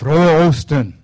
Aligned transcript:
Frohe 0.00 0.48
Ostern. 0.48 0.94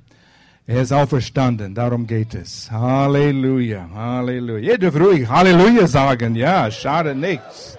Er 0.66 0.80
ist 0.80 0.90
auferstanden, 0.90 1.74
darum 1.74 2.06
geht 2.06 2.34
es. 2.34 2.70
Halleluja, 2.70 3.90
Halleluja. 3.92 4.70
Ihr 4.70 4.78
dürft 4.78 4.98
ruhig 4.98 5.28
Halleluja 5.28 5.86
sagen, 5.86 6.34
ja, 6.34 6.70
schade 6.70 7.14
nichts. 7.14 7.76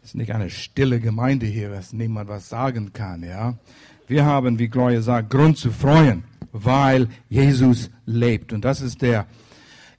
Es 0.00 0.10
ist 0.10 0.14
nicht 0.14 0.30
eine 0.30 0.48
stille 0.48 1.00
Gemeinde 1.00 1.46
hier, 1.46 1.70
dass 1.70 1.92
niemand 1.92 2.28
was 2.28 2.48
sagen 2.48 2.92
kann, 2.92 3.24
ja. 3.24 3.58
Wir 4.06 4.24
haben, 4.24 4.60
wie 4.60 4.68
Gloria 4.68 5.02
sagt, 5.02 5.30
Grund 5.30 5.58
zu 5.58 5.72
freuen, 5.72 6.22
weil 6.52 7.08
Jesus 7.28 7.90
lebt. 8.06 8.52
Und 8.52 8.64
das 8.64 8.80
ist 8.80 9.02
der 9.02 9.26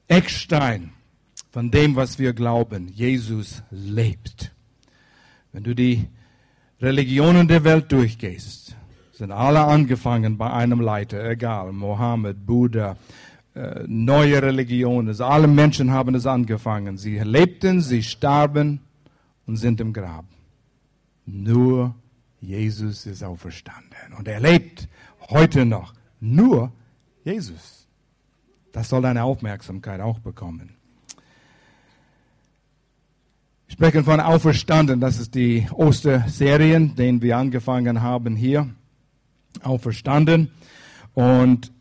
Eckstein 0.07 0.93
von 1.51 1.69
dem, 1.69 1.97
was 1.97 2.17
wir 2.17 2.31
glauben. 2.31 2.87
Jesus 2.87 3.61
lebt. 3.71 4.53
Wenn 5.51 5.63
du 5.63 5.75
die 5.75 6.07
Religionen 6.79 7.49
der 7.49 7.65
Welt 7.65 7.91
durchgehst, 7.91 8.77
sind 9.23 9.31
alle 9.31 9.61
angefangen 9.61 10.37
bei 10.37 10.51
einem 10.51 10.81
Leiter, 10.81 11.23
egal, 11.29 11.71
Mohammed, 11.71 12.45
Buddha, 12.45 12.97
äh, 13.55 13.85
neue 13.87 14.41
Religionen, 14.41 15.21
alle 15.21 15.47
Menschen 15.47 15.91
haben 15.91 16.13
es 16.13 16.25
angefangen. 16.25 16.97
Sie 16.97 17.19
lebten, 17.19 17.79
sie 17.79 18.03
starben 18.03 18.81
und 19.47 19.55
sind 19.55 19.79
im 19.79 19.93
Grab. 19.93 20.25
Nur 21.25 21.95
Jesus 22.41 23.05
ist 23.05 23.23
auferstanden 23.23 24.11
und 24.17 24.27
er 24.27 24.41
lebt 24.41 24.89
heute 25.29 25.63
noch. 25.65 25.93
Nur 26.19 26.73
Jesus. 27.23 27.87
Das 28.73 28.89
soll 28.89 29.03
deine 29.03 29.23
Aufmerksamkeit 29.23 30.01
auch 30.01 30.19
bekommen. 30.19 30.75
sprechen 33.69 34.03
von 34.03 34.19
Auferstanden. 34.19 34.99
Das 34.99 35.17
ist 35.17 35.33
die 35.33 35.65
Osterserien, 35.71 36.93
den 36.95 37.21
wir 37.21 37.37
angefangen 37.37 38.01
haben 38.01 38.35
hier. 38.35 38.67
Auferstanden. 39.61 40.51
Und 41.13 41.71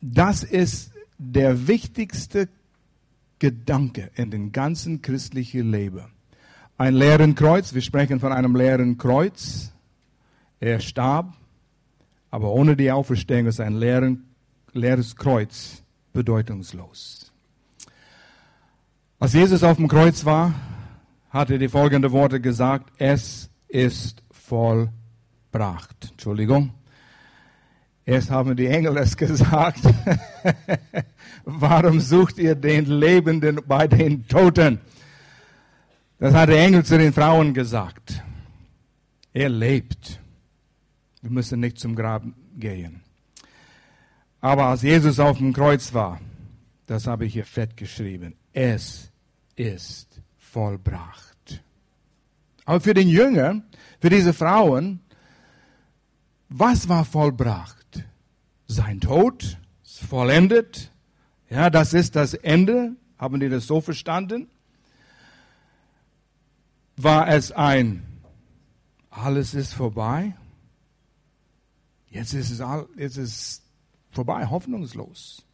das 0.00 0.44
ist 0.44 0.92
der 1.18 1.66
wichtigste 1.66 2.48
Gedanke 3.38 4.10
in 4.14 4.30
den 4.30 4.52
ganzen 4.52 5.02
christlichen 5.02 5.70
Leben. 5.70 6.04
Ein 6.78 6.94
leeren 6.94 7.34
Kreuz, 7.34 7.74
wir 7.74 7.82
sprechen 7.82 8.20
von 8.20 8.32
einem 8.32 8.54
leeren 8.54 8.98
Kreuz. 8.98 9.72
Er 10.60 10.80
starb, 10.80 11.34
aber 12.30 12.52
ohne 12.52 12.76
die 12.76 12.90
Auferstehung 12.90 13.46
ist 13.46 13.60
ein 13.60 13.74
leeren, 13.74 14.24
leeres 14.72 15.16
Kreuz 15.16 15.82
bedeutungslos. 16.12 17.32
Als 19.18 19.32
Jesus 19.32 19.62
auf 19.62 19.78
dem 19.78 19.88
Kreuz 19.88 20.24
war, 20.24 20.54
hat 21.30 21.50
er 21.50 21.58
die 21.58 21.68
folgenden 21.68 22.12
Worte 22.12 22.40
gesagt, 22.40 22.92
es 22.98 23.50
ist 23.68 24.22
vollbracht. 24.30 25.05
Entschuldigung. 26.10 26.72
Erst 28.04 28.30
haben 28.30 28.56
die 28.56 28.66
Engel 28.68 28.96
es 28.98 29.16
gesagt. 29.16 29.80
Warum 31.44 32.00
sucht 32.00 32.38
ihr 32.38 32.54
den 32.54 32.86
Lebenden 32.86 33.60
bei 33.66 33.88
den 33.88 34.26
Toten? 34.28 34.80
Das 36.18 36.32
hat 36.32 36.48
der 36.48 36.64
Engel 36.64 36.84
zu 36.84 36.96
den 36.98 37.12
Frauen 37.12 37.52
gesagt. 37.52 38.22
Er 39.32 39.48
lebt. 39.48 40.20
Wir 41.20 41.30
müssen 41.30 41.60
nicht 41.60 41.78
zum 41.78 41.96
Grab 41.96 42.22
gehen. 42.56 43.02
Aber 44.40 44.66
als 44.66 44.82
Jesus 44.82 45.18
auf 45.18 45.38
dem 45.38 45.52
Kreuz 45.52 45.92
war, 45.92 46.20
das 46.86 47.06
habe 47.06 47.26
ich 47.26 47.32
hier 47.32 47.44
fett 47.44 47.76
geschrieben, 47.76 48.36
es 48.52 49.10
ist 49.56 50.20
vollbracht. 50.38 51.62
Aber 52.64 52.80
für 52.80 52.94
den 52.94 53.08
Jünger, 53.08 53.62
für 54.00 54.10
diese 54.10 54.32
Frauen, 54.32 55.00
was 56.58 56.88
war 56.88 57.04
vollbracht? 57.04 58.04
Sein 58.66 59.00
Tod 59.00 59.58
vollendet. 59.82 60.92
Ja, 61.50 61.70
das 61.70 61.94
ist 61.94 62.16
das 62.16 62.34
Ende. 62.34 62.96
Haben 63.18 63.40
die 63.40 63.48
das 63.48 63.66
so 63.66 63.80
verstanden? 63.80 64.48
War 66.96 67.28
es 67.28 67.52
ein, 67.52 68.06
alles 69.10 69.54
ist 69.54 69.74
vorbei? 69.74 70.34
Jetzt 72.08 72.32
ist 72.32 72.50
es, 72.50 72.60
all, 72.60 72.86
jetzt 72.96 73.18
ist 73.18 73.62
vorbei, 74.10 74.46
hoffnungslos. 74.46 75.44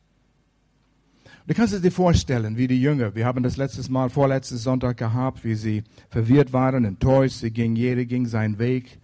Du 1.47 1.55
kannst 1.55 1.75
es 1.75 1.83
dir 1.83 1.91
vorstellen, 1.91 2.57
wie 2.57 2.69
die 2.69 2.81
Jünger, 2.81 3.17
wir 3.17 3.27
haben 3.27 3.43
das 3.43 3.57
letztes 3.57 3.89
Mal, 3.89 4.11
vorletztes 4.11 4.63
Sonntag 4.63 4.97
gehabt, 4.97 5.43
wie 5.43 5.57
sie 5.57 5.83
verwirrt 6.09 6.53
waren, 6.53 6.85
enttäuscht, 6.85 7.39
sie 7.39 7.51
ging, 7.51 7.75
jeder 7.75 8.05
ging 8.05 8.27
seinen 8.27 8.61
Weg. 8.61 9.01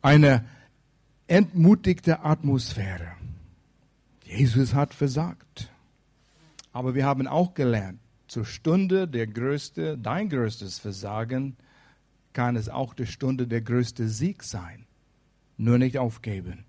Eine 0.00 0.44
entmutigte 1.32 2.24
Atmosphäre. 2.24 3.12
Jesus 4.22 4.74
hat 4.74 4.92
versagt. 4.92 5.72
Aber 6.74 6.94
wir 6.94 7.06
haben 7.06 7.26
auch 7.26 7.54
gelernt, 7.54 8.00
zur 8.28 8.44
Stunde 8.44 9.08
der 9.08 9.26
größte, 9.26 9.96
dein 9.96 10.28
größtes 10.28 10.78
Versagen 10.78 11.56
kann 12.34 12.54
es 12.54 12.68
auch 12.68 12.92
die 12.92 13.06
Stunde 13.06 13.46
der 13.46 13.62
größte 13.62 14.08
Sieg 14.08 14.42
sein. 14.42 14.84
Nur 15.56 15.78
nicht 15.78 15.96
aufgeben. 15.96 16.66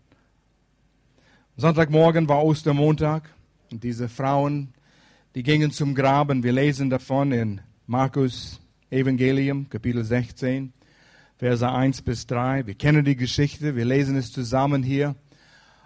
Sonntagmorgen 1.57 2.30
war 2.30 2.45
Ostermontag 2.45 3.30
und 3.69 3.84
diese 3.84 4.07
Frauen 4.07 4.74
die 5.35 5.44
gingen 5.44 5.72
zum 5.72 5.94
Graben. 5.94 6.41
Wir 6.41 6.53
lesen 6.53 6.90
davon 6.90 7.34
in 7.34 7.59
Markus 7.85 8.62
Evangelium, 8.90 9.68
Kapitel 9.69 10.06
16, 10.06 10.72
Verse 11.43 11.69
1 11.69 12.03
bis 12.03 12.25
3. 12.27 12.67
Wir 12.67 12.73
kennen 12.73 13.03
die 13.03 13.17
Geschichte, 13.17 13.75
wir 13.75 13.83
lesen 13.83 14.15
es 14.15 14.31
zusammen 14.31 14.81
hier. 14.81 15.13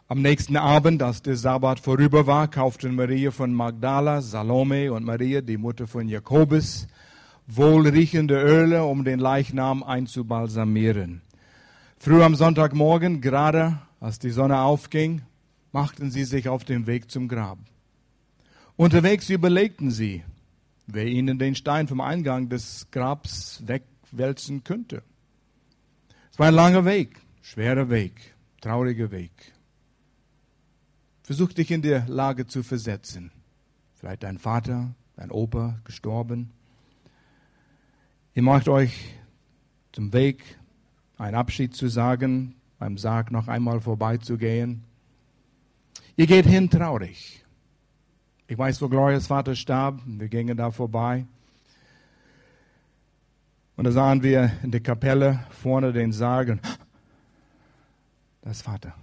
Am 0.08 0.22
nächsten 0.22 0.56
Abend, 0.56 1.02
als 1.02 1.24
der 1.24 1.36
Sabbat 1.36 1.80
vorüber 1.80 2.28
war, 2.28 2.48
kauften 2.48 2.94
Maria 2.94 3.32
von 3.32 3.56
Magdala, 3.56 4.22
Salome 4.22 4.94
und 4.94 5.04
Maria, 5.04 5.42
die 5.42 5.58
Mutter 5.58 5.88
von 5.88 6.08
Jakobus, 6.08 6.86
wohlriechende 7.48 8.40
Öle, 8.40 8.84
um 8.84 9.04
den 9.04 9.18
Leichnam 9.18 9.82
einzubalsamieren. 9.82 11.24
Früh 11.98 12.22
am 12.22 12.36
Sonntagmorgen, 12.36 13.20
gerade 13.20 13.80
als 14.00 14.20
die 14.20 14.30
Sonne 14.30 14.62
aufging, 14.62 15.24
machten 15.72 16.12
sie 16.12 16.26
sich 16.26 16.50
auf 16.50 16.66
den 16.66 16.86
Weg 16.86 17.10
zum 17.10 17.28
Grab. 17.28 17.58
Unterwegs 18.76 19.28
überlegten 19.32 19.90
sie, 19.90 20.24
wer 20.86 21.08
ihnen 21.08 21.40
den 21.40 21.56
Stein 21.56 21.88
vom 21.88 22.00
Eingang 22.00 22.48
des 22.48 22.86
Grabs 22.92 23.64
wegwälzen 23.66 24.64
könnte. 24.64 25.02
Es 26.38 26.40
war 26.40 26.50
ein 26.50 26.54
langer 26.54 26.86
Weg, 26.86 27.20
schwerer 27.42 27.90
Weg, 27.90 28.36
trauriger 28.62 29.10
Weg. 29.10 29.32
Versuch 31.24 31.52
dich 31.52 31.72
in 31.72 31.82
der 31.82 32.08
Lage 32.08 32.46
zu 32.46 32.62
versetzen. 32.62 33.32
Vielleicht 33.96 34.22
dein 34.22 34.38
Vater, 34.38 34.94
dein 35.16 35.32
Opa 35.32 35.80
gestorben. 35.84 36.52
Ihr 38.36 38.44
macht 38.44 38.70
euch 38.70 39.16
zum 39.94 40.14
Weg, 40.14 40.44
einen 41.18 41.34
Abschied 41.34 41.76
zu 41.76 41.88
sagen, 41.88 42.54
beim 42.78 43.00
Sarg 43.00 43.32
noch 43.32 43.48
einmal 43.48 43.82
vorbeizugehen. 43.82 44.84
Ihr 46.18 46.28
geht 46.28 46.46
hin 46.46 46.70
traurig. 46.70 47.44
Ich 48.46 48.60
weiß, 48.60 48.80
wo 48.84 48.90
Glorias 48.90 49.26
Vater 49.26 49.56
starb. 49.56 50.04
Wir 50.06 50.28
gingen 50.28 50.56
da 50.56 50.70
vorbei. 50.70 51.26
Und 53.78 53.84
da 53.84 53.92
sahen 53.92 54.24
wir 54.24 54.52
in 54.64 54.72
der 54.72 54.82
Kapelle 54.82 55.40
vorne 55.52 55.94
den 55.94 56.12
Sarg. 56.12 56.50
Und 56.50 56.62
das 58.42 58.58
ist 58.58 58.62
Vater. 58.64 58.94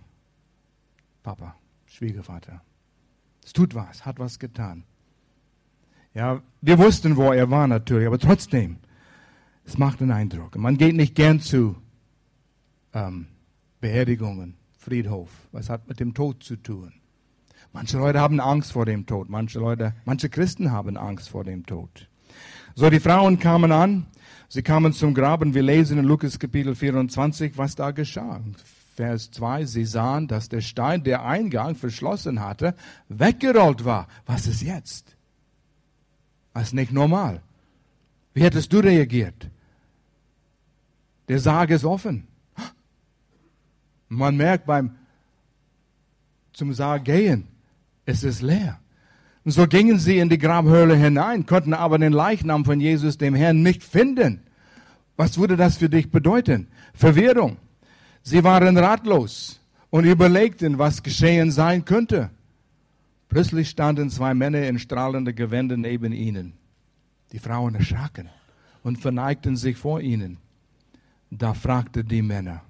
Papa, 1.23 1.55
Schwiegervater. 1.87 2.61
Es 3.45 3.53
tut 3.53 3.75
was, 3.75 4.05
hat 4.05 4.19
was 4.19 4.39
getan. 4.39 4.85
Ja, 6.13 6.43
wir 6.61 6.79
wussten, 6.79 7.17
wo 7.17 7.33
er 7.33 7.51
war 7.51 7.67
natürlich, 7.69 8.07
aber 8.07 8.19
trotzdem, 8.19 8.79
es 9.65 9.79
macht 9.79 10.03
einen 10.03 10.11
Eindruck. 10.11 10.57
Man 10.57 10.77
geht 10.77 10.97
nicht 10.97 11.15
gern 11.15 11.41
zu 11.41 11.77
ähm, 12.93 13.29
Beerdigungen, 13.81 14.57
Friedhof. 14.77 15.31
Was 15.53 15.71
hat 15.71 15.89
mit 15.89 16.01
dem 16.01 16.15
Tod 16.15 16.43
zu 16.43 16.57
tun? 16.57 16.93
Manche 17.73 17.99
Leute 17.99 18.21
haben 18.21 18.41
Angst 18.41 18.73
vor 18.73 18.87
dem 18.87 19.07
Tod. 19.07 19.29
Manche 19.29 19.59
Leute, 19.59 19.95
manche 20.05 20.29
Christen 20.29 20.71
haben 20.71 20.97
Angst 20.97 21.29
vor 21.29 21.45
dem 21.45 21.65
Tod. 21.65 22.09
So, 22.75 22.91
die 22.91 23.01
Frauen 23.01 23.39
kamen 23.39 23.73
an. 23.73 24.07
Sie 24.55 24.63
kamen 24.63 24.93
zum 24.93 25.15
Graben. 25.15 25.53
Wir 25.53 25.65
lesen 25.65 25.99
in 25.99 26.05
Lukas 26.05 26.39
Kapitel 26.39 26.77
24, 26.77 27.59
was 27.59 27.75
da 27.75 27.91
geschah. 27.91 28.41
Vers 28.95 29.33
2, 29.33 29.65
sie 29.65 29.85
sahen, 29.85 30.29
dass 30.29 30.49
der 30.49 30.61
Stein, 30.61 31.03
der 31.03 31.25
Eingang 31.25 31.75
verschlossen 31.75 32.39
hatte, 32.39 32.77
weggerollt 33.09 33.85
war. 33.85 34.07
Was 34.27 34.47
ist 34.47 34.63
jetzt? 34.63 35.17
Das 36.53 36.69
ist 36.69 36.73
nicht 36.73 36.93
normal. 36.93 37.43
Wie 38.33 38.45
hättest 38.45 38.73
du 38.73 38.79
reagiert? 38.79 39.51
Der 41.27 41.41
Sarg 41.41 41.71
ist 41.71 41.85
offen. 41.85 42.29
Man 44.09 44.37
merkt 44.37 44.67
beim 44.67 44.95
zum 46.53 46.73
Sarg 46.73 47.07
gehen, 47.07 47.49
es 48.07 48.23
ist 48.23 48.41
leer. 48.41 48.79
Und 49.45 49.51
so 49.51 49.67
gingen 49.67 49.99
sie 49.99 50.19
in 50.19 50.31
die 50.31 50.39
Grabhöhle 50.39 50.97
hinein, 50.97 51.45
konnten 51.45 51.75
aber 51.75 51.99
den 51.99 52.13
Leichnam 52.13 52.65
von 52.65 52.81
Jesus, 52.81 53.19
dem 53.19 53.35
Herrn, 53.35 53.63
nicht 53.63 53.85
finden. 53.85 54.41
Was 55.17 55.39
würde 55.39 55.57
das 55.57 55.77
für 55.77 55.89
dich 55.89 56.11
bedeuten? 56.11 56.69
Verwirrung. 56.95 57.59
Sie 58.23 58.43
waren 58.43 58.77
ratlos 58.79 59.61
und 59.91 60.07
überlegten, 60.07 60.79
was 60.79 61.03
geschehen 61.03 61.51
sein 61.51 61.85
könnte. 61.85 62.31
Plötzlich 63.29 63.69
standen 63.69 64.11
zwei 64.11 64.33
Männer 64.33 64.67
in 64.67 64.79
strahlenden 64.79 65.35
Gewändern 65.35 65.83
neben 65.83 66.13
ihnen. 66.13 66.55
Die 67.33 67.39
Frauen 67.39 67.75
erschraken 67.75 68.31
und 68.83 68.99
verneigten 68.99 69.57
sich 69.57 69.77
vor 69.77 70.01
ihnen. 70.01 70.39
Da 71.31 71.53
fragte 71.53 72.03
die 72.05 72.23
Männer, 72.23 72.63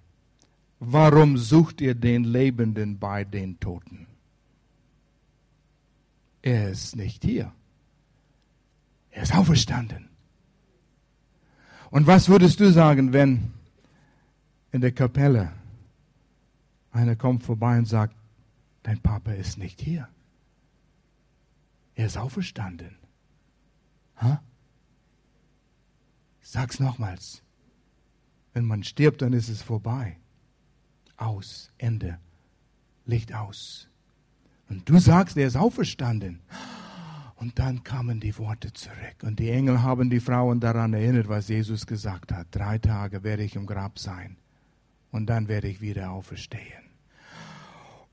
warum 0.81 1.37
sucht 1.37 1.81
ihr 1.81 1.95
den 1.95 2.25
Lebenden 2.25 2.99
bei 2.99 3.25
den 3.25 3.61
Toten? 3.61 4.07
Er 6.45 6.69
ist 6.69 6.95
nicht 6.95 7.25
hier. 7.25 7.55
Er 9.11 9.23
ist 9.23 9.35
auferstanden. 9.35 10.11
Und 11.91 12.07
was 12.07 12.29
würdest 12.29 12.61
du 12.61 12.71
sagen, 12.71 13.15
wenn 13.15 13.55
in 14.71 14.83
der 14.83 14.93
Kapelle 14.93 15.55
einer 16.91 17.17
kommt 17.17 17.45
vorbei 17.45 17.79
und 17.79 17.87
sagt, 17.87 18.15
dein 18.83 19.01
Papa 19.01 19.33
ist 19.33 19.57
nicht 19.57 19.81
hier. 19.81 20.07
Er 21.95 22.05
ist 22.05 22.19
auferstanden. 22.19 22.99
Ha? 24.17 24.43
Sag's 26.43 26.79
nochmals. 26.79 27.43
Wenn 28.53 28.67
man 28.67 28.85
stirbt, 28.85 29.23
dann 29.23 29.33
ist 29.33 29.49
es 29.49 29.63
vorbei. 29.63 30.19
Aus, 31.17 31.73
Ende. 31.79 32.19
Licht 33.07 33.33
aus. 33.33 33.89
Und 34.69 34.89
du 34.89 34.99
sagst, 34.99 35.37
er 35.37 35.47
ist 35.47 35.57
auferstanden. 35.57 36.41
Und 37.37 37.59
dann 37.59 37.83
kamen 37.85 38.21
die 38.21 38.37
Worte 38.39 38.73
zurück. 38.73 39.17
Und 39.23 39.39
die 39.39 39.51
Engel 39.51 39.83
haben 39.83 40.09
die 40.09 40.21
Frauen 40.21 40.61
daran 40.61 40.95
erinnert, 40.95 41.29
was 41.29 41.49
Jesus 41.49 41.87
gesagt 41.87 42.33
hat. 42.33 42.47
Drei 42.51 42.79
Tage 42.79 43.23
werde 43.23 43.43
ich 43.43 43.57
im 43.57 43.67
Grab 43.67 43.99
sein 43.99 44.37
und 45.11 45.27
dann 45.27 45.49
werde 45.49 45.69
ich 45.69 45.81
wieder 45.81 46.11
auferstehen. 46.11 46.85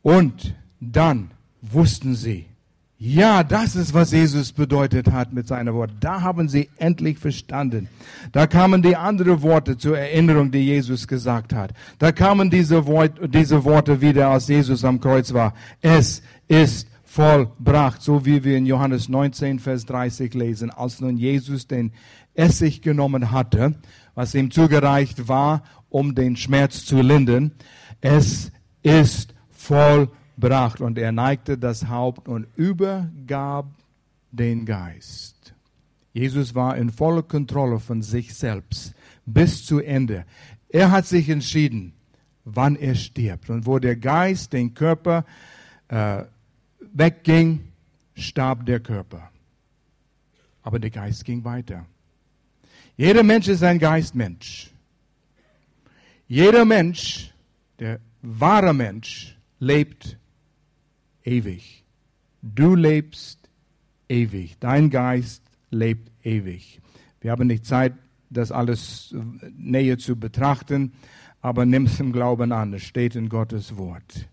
Und 0.02 0.56
dann 0.80 1.32
wussten 1.62 2.16
sie, 2.16 2.48
ja, 3.04 3.44
das 3.44 3.76
ist, 3.76 3.96
was 3.96 4.12
Jesus 4.12 4.52
bedeutet 4.52 5.12
hat 5.12 5.34
mit 5.34 5.48
seinen 5.48 5.74
Worten. 5.74 5.98
Da 6.00 6.22
haben 6.22 6.48
sie 6.48 6.70
endlich 6.78 7.18
verstanden. 7.18 7.88
Da 8.32 8.46
kamen 8.46 8.84
die 8.84 8.96
anderen 8.96 9.42
Worte 9.42 9.76
zur 9.76 9.98
Erinnerung, 9.98 10.52
die 10.52 10.60
Jesus 10.60 11.08
gesagt 11.08 11.52
hat. 11.52 11.74
Da 11.98 12.12
kamen 12.12 12.52
diese, 12.52 12.86
Worte, 12.86 13.28
diese 13.28 13.64
Worte 13.64 14.02
wieder, 14.02 14.30
als 14.30 14.50
Jesus 14.50 14.86
am 14.86 15.02
Kreuz 15.02 15.34
war. 15.34 15.56
Es 15.82 16.22
ist 16.48 16.90
vollbracht, 17.04 18.04
so 18.04 18.24
wie 18.24 18.44
wir 18.44 18.56
in 18.56 18.68
Johannes 18.68 19.10
19, 19.10 19.58
Vers 19.58 19.88
30 19.88 20.36
lesen. 20.36 20.70
Als 20.70 21.02
nun 21.02 21.18
Jesus 21.18 21.66
den 21.66 21.94
Essig 22.36 22.84
genommen 22.84 23.32
hatte, 23.32 23.74
was 24.14 24.36
ihm 24.36 24.52
zugereicht 24.52 25.28
war, 25.28 25.64
um 25.90 26.14
den 26.14 26.36
Schmerz 26.36 26.86
zu 26.86 27.02
lindern. 27.02 27.52
Es 28.00 28.52
ist 28.84 29.34
vollbracht. 29.50 30.21
Und 30.82 30.98
er 30.98 31.12
neigte 31.12 31.58
das 31.58 31.88
Haupt 31.88 32.28
und 32.28 32.48
übergab 32.56 33.68
den 34.32 34.66
Geist. 34.66 35.54
Jesus 36.14 36.56
war 36.56 36.78
in 36.78 36.90
voller 36.92 37.24
Kontrolle 37.24 37.80
von 37.80 38.02
sich 38.02 38.34
selbst 38.34 38.94
bis 39.26 39.66
zu 39.66 39.80
Ende. 39.80 40.26
Er 40.70 40.92
hat 40.92 41.06
sich 41.06 41.30
entschieden, 41.30 41.94
wann 42.44 42.76
er 42.76 42.96
stirbt. 42.96 43.50
Und 43.50 43.66
wo 43.66 43.80
der 43.80 43.96
Geist 43.96 44.54
den 44.54 44.74
Körper 44.74 45.26
äh, 45.88 46.24
wegging, 46.94 47.72
starb 48.16 48.66
der 48.66 48.80
Körper. 48.80 49.30
Aber 50.64 50.80
der 50.80 50.90
Geist 50.90 51.26
ging 51.26 51.44
weiter. 51.44 51.86
Jeder 52.98 53.24
Mensch 53.24 53.48
ist 53.48 53.64
ein 53.64 53.80
Geistmensch. 53.80 54.70
Jeder 56.28 56.66
Mensch, 56.66 57.34
der 57.80 58.00
wahre 58.22 58.74
Mensch, 58.74 59.38
lebt 59.60 60.18
ewig. 61.24 61.84
Du 62.42 62.76
lebst 62.76 63.50
ewig. 64.10 64.58
Dein 64.60 64.90
Geist 64.90 65.44
lebt 65.70 66.12
ewig. 66.24 66.80
Wir 67.22 67.32
haben 67.32 67.48
nicht 67.48 67.66
Zeit, 67.66 67.94
das 68.30 68.52
alles 68.52 69.16
näher 69.58 69.98
zu 69.98 70.16
betrachten, 70.16 70.94
aber 71.42 71.66
nimm 71.66 71.86
es 71.86 72.00
im 72.00 72.12
Glauben 72.12 72.52
an. 72.52 72.74
Es 72.74 72.84
steht 72.84 73.16
in 73.16 73.30
Gottes 73.30 73.78
Wort. 73.78 74.28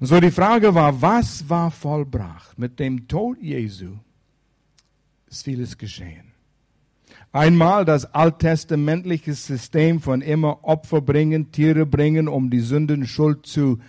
Und 0.00 0.06
so 0.06 0.20
die 0.20 0.30
Frage 0.30 0.74
war, 0.74 1.00
was 1.00 1.48
war 1.48 1.70
vollbracht? 1.70 2.58
Mit 2.58 2.78
dem 2.78 3.08
Tod 3.08 3.38
Jesu 3.40 3.96
ist 5.28 5.44
vieles 5.44 5.78
geschehen. 5.78 6.32
Einmal 7.32 7.84
das 7.84 8.04
alttestamentliche 8.14 9.34
System 9.34 10.00
von 10.00 10.20
immer 10.20 10.62
Opfer 10.62 11.00
bringen, 11.00 11.50
Tiere 11.50 11.84
bringen, 11.84 12.28
um 12.28 12.48
die 12.48 12.60
Sündenschuld 12.60 13.46
zu 13.46 13.80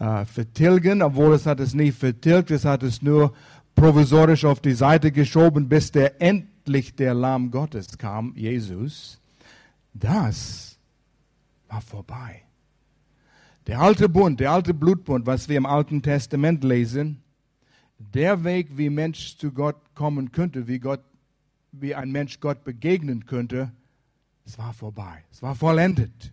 äh, 0.00 0.24
vertilgen, 0.24 1.02
obwohl 1.02 1.34
es 1.34 1.46
hat 1.46 1.60
es 1.60 1.74
nicht 1.74 1.96
vertilgt, 1.96 2.50
es 2.50 2.64
hat 2.64 2.82
es 2.82 3.02
nur 3.02 3.32
provisorisch 3.74 4.44
auf 4.44 4.60
die 4.60 4.72
Seite 4.72 5.12
geschoben, 5.12 5.68
bis 5.68 5.92
der 5.92 6.20
endlich 6.20 6.96
der 6.96 7.14
Lamm 7.14 7.50
Gottes 7.50 7.96
kam, 7.96 8.34
Jesus. 8.34 9.20
Das 9.94 10.78
war 11.68 11.80
vorbei. 11.80 12.42
Der 13.66 13.80
alte 13.80 14.08
Bund, 14.08 14.40
der 14.40 14.50
alte 14.50 14.74
Blutbund, 14.74 15.26
was 15.26 15.48
wir 15.48 15.56
im 15.56 15.66
Alten 15.66 16.02
Testament 16.02 16.64
lesen, 16.64 17.22
der 17.98 18.42
Weg, 18.42 18.76
wie 18.76 18.90
Mensch 18.90 19.36
zu 19.36 19.52
Gott 19.52 19.76
kommen 19.94 20.32
könnte, 20.32 20.66
wie 20.66 20.78
Gott 20.78 21.00
wie 21.72 21.94
ein 21.94 22.10
Mensch 22.10 22.40
Gott 22.40 22.64
begegnen 22.64 23.26
könnte, 23.26 23.70
es 24.44 24.58
war 24.58 24.72
vorbei. 24.72 25.22
Es 25.30 25.42
war 25.42 25.54
vollendet. 25.54 26.32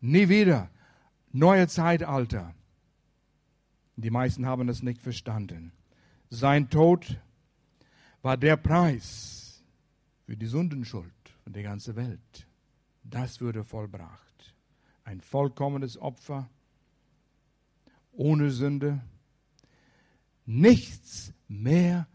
Nie 0.00 0.28
wieder. 0.28 0.70
Neue 1.32 1.66
Zeitalter. 1.66 2.54
Die 4.00 4.10
meisten 4.10 4.46
haben 4.46 4.68
es 4.70 4.82
nicht 4.82 5.02
verstanden. 5.02 5.72
Sein 6.30 6.70
Tod 6.70 7.18
war 8.22 8.36
der 8.38 8.56
Preis 8.56 9.62
für 10.24 10.36
die 10.36 10.46
Sündenschuld 10.46 11.12
von 11.44 11.52
der 11.52 11.62
ganzen 11.62 11.96
Welt. 11.96 12.46
Das 13.04 13.40
wurde 13.40 13.62
vollbracht. 13.62 14.54
Ein 15.04 15.20
vollkommenes 15.20 15.98
Opfer, 15.98 16.48
ohne 18.12 18.50
Sünde. 18.50 19.02
Nichts 20.46 21.32
mehr 21.48 22.06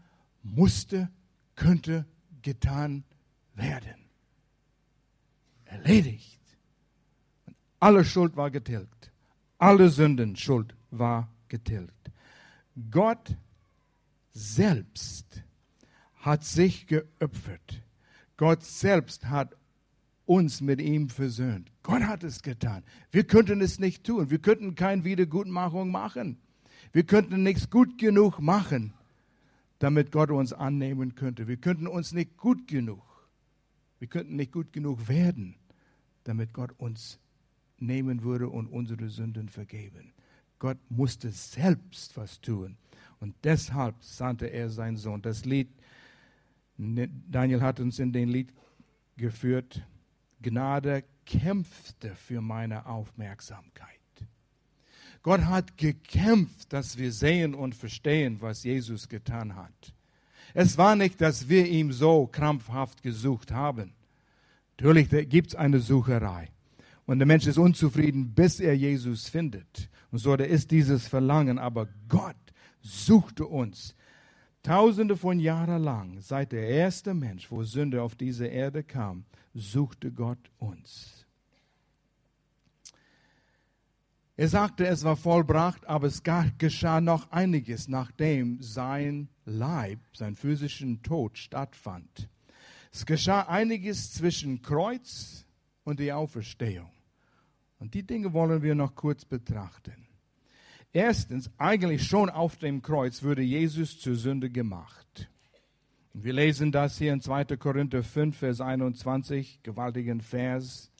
musste, 0.42 1.08
könnte 1.54 2.04
getan 2.42 3.04
werden. 3.54 4.06
Erledigt. 5.66 6.40
Und 7.46 7.56
alle 7.78 8.04
Schuld 8.04 8.36
war 8.36 8.50
getilgt. 8.50 9.12
Alle 9.58 9.88
Sündenschuld 9.88 10.74
war 10.90 11.28
getilgt. 11.58 12.10
Gott 12.90 13.36
selbst 14.32 15.42
hat 16.14 16.44
sich 16.44 16.86
geopfert. 16.86 17.82
Gott 18.36 18.64
selbst 18.64 19.28
hat 19.28 19.54
uns 20.24 20.60
mit 20.60 20.80
ihm 20.80 21.08
versöhnt. 21.08 21.70
Gott 21.82 22.02
hat 22.02 22.24
es 22.24 22.42
getan. 22.42 22.82
Wir 23.10 23.24
könnten 23.24 23.60
es 23.60 23.78
nicht 23.78 24.04
tun. 24.04 24.30
Wir 24.30 24.38
könnten 24.38 24.74
keine 24.74 25.04
Wiedergutmachung 25.04 25.90
machen. 25.90 26.38
Wir 26.92 27.04
könnten 27.04 27.42
nichts 27.42 27.70
gut 27.70 27.98
genug 27.98 28.40
machen 28.40 28.92
damit 29.78 30.10
Gott 30.12 30.30
uns 30.30 30.52
annehmen 30.52 31.14
könnte. 31.14 31.48
Wir 31.48 31.56
könnten 31.56 31.86
uns 31.86 32.12
nicht 32.12 32.36
gut 32.36 32.66
genug, 32.66 33.02
wir 33.98 34.08
könnten 34.08 34.36
nicht 34.36 34.52
gut 34.52 34.72
genug 34.72 35.08
werden, 35.08 35.56
damit 36.24 36.52
Gott 36.52 36.72
uns 36.78 37.18
nehmen 37.78 38.22
würde 38.22 38.48
und 38.48 38.68
unsere 38.68 39.08
Sünden 39.08 39.48
vergeben. 39.48 40.12
Gott 40.58 40.78
musste 40.88 41.30
selbst 41.30 42.16
was 42.16 42.40
tun. 42.40 42.76
Und 43.20 43.34
deshalb 43.44 44.02
sandte 44.02 44.46
er 44.46 44.70
seinen 44.70 44.96
Sohn. 44.96 45.22
Das 45.22 45.44
Lied, 45.44 45.68
Daniel 46.76 47.62
hat 47.62 47.80
uns 47.80 47.98
in 47.98 48.12
den 48.12 48.28
Lied 48.28 48.52
geführt, 49.16 49.82
Gnade 50.42 51.04
kämpfte 51.24 52.14
für 52.14 52.40
meine 52.40 52.86
Aufmerksamkeit. 52.86 53.96
Gott 55.22 55.44
hat 55.46 55.76
gekämpft, 55.76 56.72
dass 56.72 56.98
wir 56.98 57.10
sehen 57.10 57.54
und 57.54 57.74
verstehen, 57.74 58.40
was 58.40 58.62
Jesus 58.62 59.08
getan 59.08 59.56
hat. 59.56 59.94
Es 60.54 60.78
war 60.78 60.94
nicht, 60.94 61.20
dass 61.20 61.48
wir 61.48 61.66
ihm 61.66 61.92
so 61.92 62.26
krampfhaft 62.26 63.02
gesucht 63.02 63.50
haben. 63.50 63.92
Natürlich 64.78 65.28
gibt 65.28 65.48
es 65.48 65.54
eine 65.54 65.80
Sucherei. 65.80 66.50
Und 67.06 67.20
der 67.20 67.26
Mensch 67.26 67.46
ist 67.46 67.58
unzufrieden, 67.58 68.34
bis 68.34 68.60
er 68.60 68.76
Jesus 68.76 69.28
findet. 69.28 69.88
Und 70.10 70.18
so, 70.18 70.36
da 70.36 70.44
ist 70.44 70.70
dieses 70.70 71.06
Verlangen. 71.06 71.58
Aber 71.58 71.88
Gott 72.08 72.36
suchte 72.80 73.46
uns. 73.46 73.94
Tausende 74.62 75.16
von 75.16 75.38
Jahren 75.38 75.82
lang, 75.84 76.20
seit 76.20 76.50
der 76.50 76.68
erste 76.68 77.14
Mensch, 77.14 77.52
wo 77.52 77.62
Sünde 77.62 78.02
auf 78.02 78.16
diese 78.16 78.46
Erde 78.46 78.82
kam, 78.82 79.24
suchte 79.54 80.10
Gott 80.10 80.50
uns. 80.58 81.24
Er 84.36 84.48
sagte, 84.48 84.86
es 84.86 85.04
war 85.04 85.16
vollbracht, 85.16 85.86
aber 85.86 86.08
es 86.08 86.22
geschah 86.58 87.00
noch 87.00 87.30
einiges, 87.30 87.86
nachdem 87.86 88.60
sein 88.60 89.28
Leib, 89.44 90.00
sein 90.12 90.34
physischen 90.34 91.02
Tod 91.02 91.38
stattfand. 91.38 92.28
Es 92.92 93.06
geschah 93.06 93.42
einiges 93.42 94.12
zwischen 94.12 94.60
Kreuz 94.62 95.46
und 95.84 96.00
die 96.00 96.12
Auferstehung. 96.12 96.90
Und 97.78 97.94
die 97.94 98.02
Dinge 98.02 98.32
wollen 98.32 98.62
wir 98.62 98.74
noch 98.74 98.94
kurz 98.94 99.24
betrachten. 99.24 100.06
Erstens, 100.92 101.50
eigentlich 101.58 102.06
schon 102.06 102.30
auf 102.30 102.56
dem 102.56 102.80
Kreuz 102.80 103.22
wurde 103.22 103.42
Jesus 103.42 103.98
zur 104.00 104.14
Sünde 104.14 104.48
gemacht. 104.48 105.28
Wir 106.14 106.32
lesen 106.32 106.72
das 106.72 106.96
hier 106.96 107.12
in 107.12 107.20
2. 107.20 107.56
Korinther 107.58 108.02
5, 108.02 108.38
Vers 108.38 108.62
21, 108.62 109.62
gewaltigen 109.62 110.22
Vers, 110.22 110.90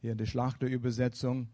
hier 0.00 0.12
in 0.12 0.18
der 0.18 0.24
Schlachterübersetzung. 0.24 1.48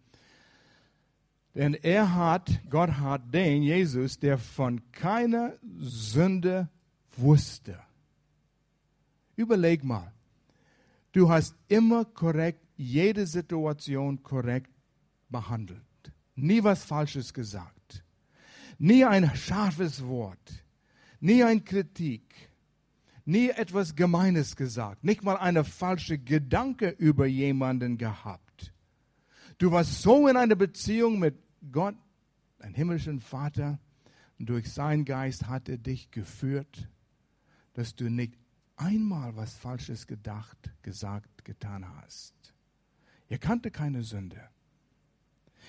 Denn 1.57 1.75
er 1.75 2.15
hat, 2.15 2.61
Gott 2.71 2.93
hat 2.93 3.35
den 3.35 3.65
Jesus, 3.65 4.21
der 4.21 4.39
von 4.39 4.81
keiner 4.93 5.55
Sünde 5.81 6.69
wusste. 7.17 7.77
Überleg 9.35 9.83
mal. 9.83 10.12
Du 11.11 11.29
hast 11.29 11.57
immer 11.67 12.05
korrekt, 12.05 12.61
jede 12.80 13.26
Situation 13.26 14.22
korrekt 14.22 14.70
behandelt. 15.28 15.82
Nie 16.34 16.64
was 16.64 16.82
Falsches 16.82 17.34
gesagt. 17.34 18.02
Nie 18.78 19.04
ein 19.04 19.30
scharfes 19.37 20.06
Wort. 20.06 20.64
Nie 21.20 21.44
ein 21.44 21.62
Kritik. 21.64 22.34
Nie 23.26 23.50
etwas 23.50 23.94
Gemeines 23.94 24.56
gesagt. 24.56 25.04
Nicht 25.04 25.22
mal 25.22 25.37
eine 25.37 25.64
falsche 25.64 26.18
Gedanke 26.18 26.88
über 26.88 27.26
jemanden 27.26 27.99
gehabt. 27.99 28.72
Du 29.58 29.70
warst 29.70 30.00
so 30.00 30.26
in 30.26 30.38
einer 30.38 30.56
Beziehung 30.56 31.18
mit 31.18 31.37
Gott, 31.70 31.96
dein 32.58 32.72
himmlischen 32.72 33.20
Vater, 33.20 33.78
und 34.38 34.49
durch 34.49 34.72
seinen 34.72 35.04
Geist 35.04 35.49
hat 35.49 35.68
er 35.68 35.76
dich 35.76 36.10
geführt, 36.10 36.88
dass 37.75 37.94
du 37.94 38.08
nicht 38.08 38.38
einmal 38.76 39.37
was 39.37 39.54
Falsches 39.54 40.06
gedacht, 40.06 40.72
gesagt, 40.80 41.44
getan 41.44 41.87
hast. 41.96 42.39
Er 43.30 43.38
kannte 43.38 43.70
keine 43.70 44.02
Sünde. 44.02 44.40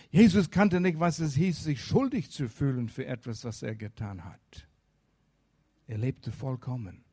Jesus 0.10 0.50
kannte 0.50 0.82
nicht, 0.82 1.00
was 1.00 1.20
es 1.20 1.36
hieß, 1.36 1.64
sich 1.64 1.82
schuldig 1.82 2.32
zu 2.32 2.50
fühlen 2.50 2.90
für 2.90 3.06
etwas, 3.06 3.46
was 3.46 3.64
er 3.64 3.76
getan 3.76 4.26
hat. 4.26 4.68
Er 5.88 6.00
lebte 6.00 6.32
vollkommen. 6.32 7.06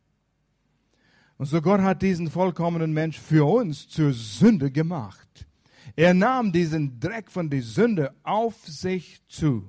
Und 1.36 1.46
so 1.46 1.60
Gott 1.62 1.82
hat 1.82 2.02
diesen 2.02 2.30
vollkommenen 2.30 2.92
Mensch 2.92 3.20
für 3.20 3.44
uns 3.44 3.88
zur 3.88 4.12
Sünde 4.12 4.72
gemacht. 4.72 5.46
Er 5.94 6.14
nahm 6.14 6.50
diesen 6.50 6.98
Dreck 6.98 7.30
von 7.30 7.50
der 7.50 7.62
Sünde 7.62 8.14
auf 8.22 8.66
sich 8.66 9.24
zu. 9.28 9.68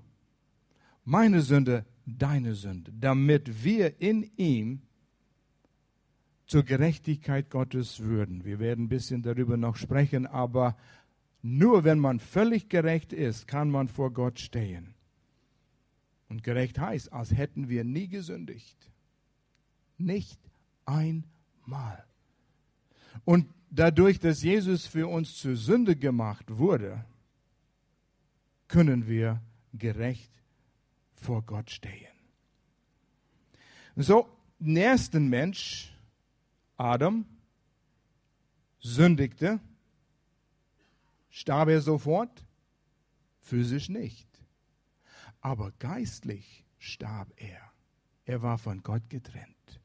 Meine 1.04 1.42
Sünde, 1.42 1.86
deine 2.06 2.56
Sünde, 2.56 2.92
damit 2.98 3.64
wir 3.64 4.02
in 4.02 4.32
ihm 4.38 4.82
zur 6.50 6.64
Gerechtigkeit 6.64 7.52
Gottes 7.52 8.00
würden. 8.00 8.44
Wir 8.44 8.58
werden 8.58 8.86
ein 8.86 8.90
bisschen 8.90 9.22
darüber 9.22 9.56
noch 9.56 9.76
sprechen, 9.76 10.26
aber 10.26 10.76
nur 11.44 11.84
wenn 11.84 12.00
man 12.00 12.20
völlig 12.20 12.70
gerecht 12.70 13.14
ist, 13.14 13.48
kann 13.48 13.70
man 13.70 13.88
vor 13.88 14.12
Gott 14.12 14.40
stehen. 14.40 14.96
Und 16.28 16.44
gerecht 16.44 16.80
heißt, 16.80 17.14
als 17.14 17.38
hätten 17.38 17.70
wir 17.70 17.84
nie 17.84 18.08
gesündigt. 18.08 18.76
Nicht 20.00 20.40
einmal. 20.88 22.04
Und 23.26 23.46
dadurch, 23.70 24.20
dass 24.20 24.42
Jesus 24.42 24.88
für 24.88 25.08
uns 25.08 25.36
zur 25.36 25.56
Sünde 25.56 25.96
gemacht 25.96 26.58
wurde, 26.58 27.06
können 28.68 29.08
wir 29.08 29.40
gerecht 29.74 30.32
vor 31.14 31.44
Gott 31.44 31.70
stehen. 31.70 32.08
So, 33.96 34.28
den 34.58 34.78
ersten 34.78 35.30
Mensch, 35.30 35.94
Adam, 36.80 37.26
sündigte, 38.80 39.60
starb 41.30 41.68
er 41.68 41.82
sofort? 41.82 42.46
Physisch 43.42 43.90
nicht. 43.90 44.30
Aber 45.42 45.74
geistlich 45.80 46.66
starb 46.78 47.34
er. 47.36 47.60
Er 48.24 48.42
war 48.42 48.58
von 48.58 48.82
Gott 48.82 49.10
getrennt. 49.10 49.82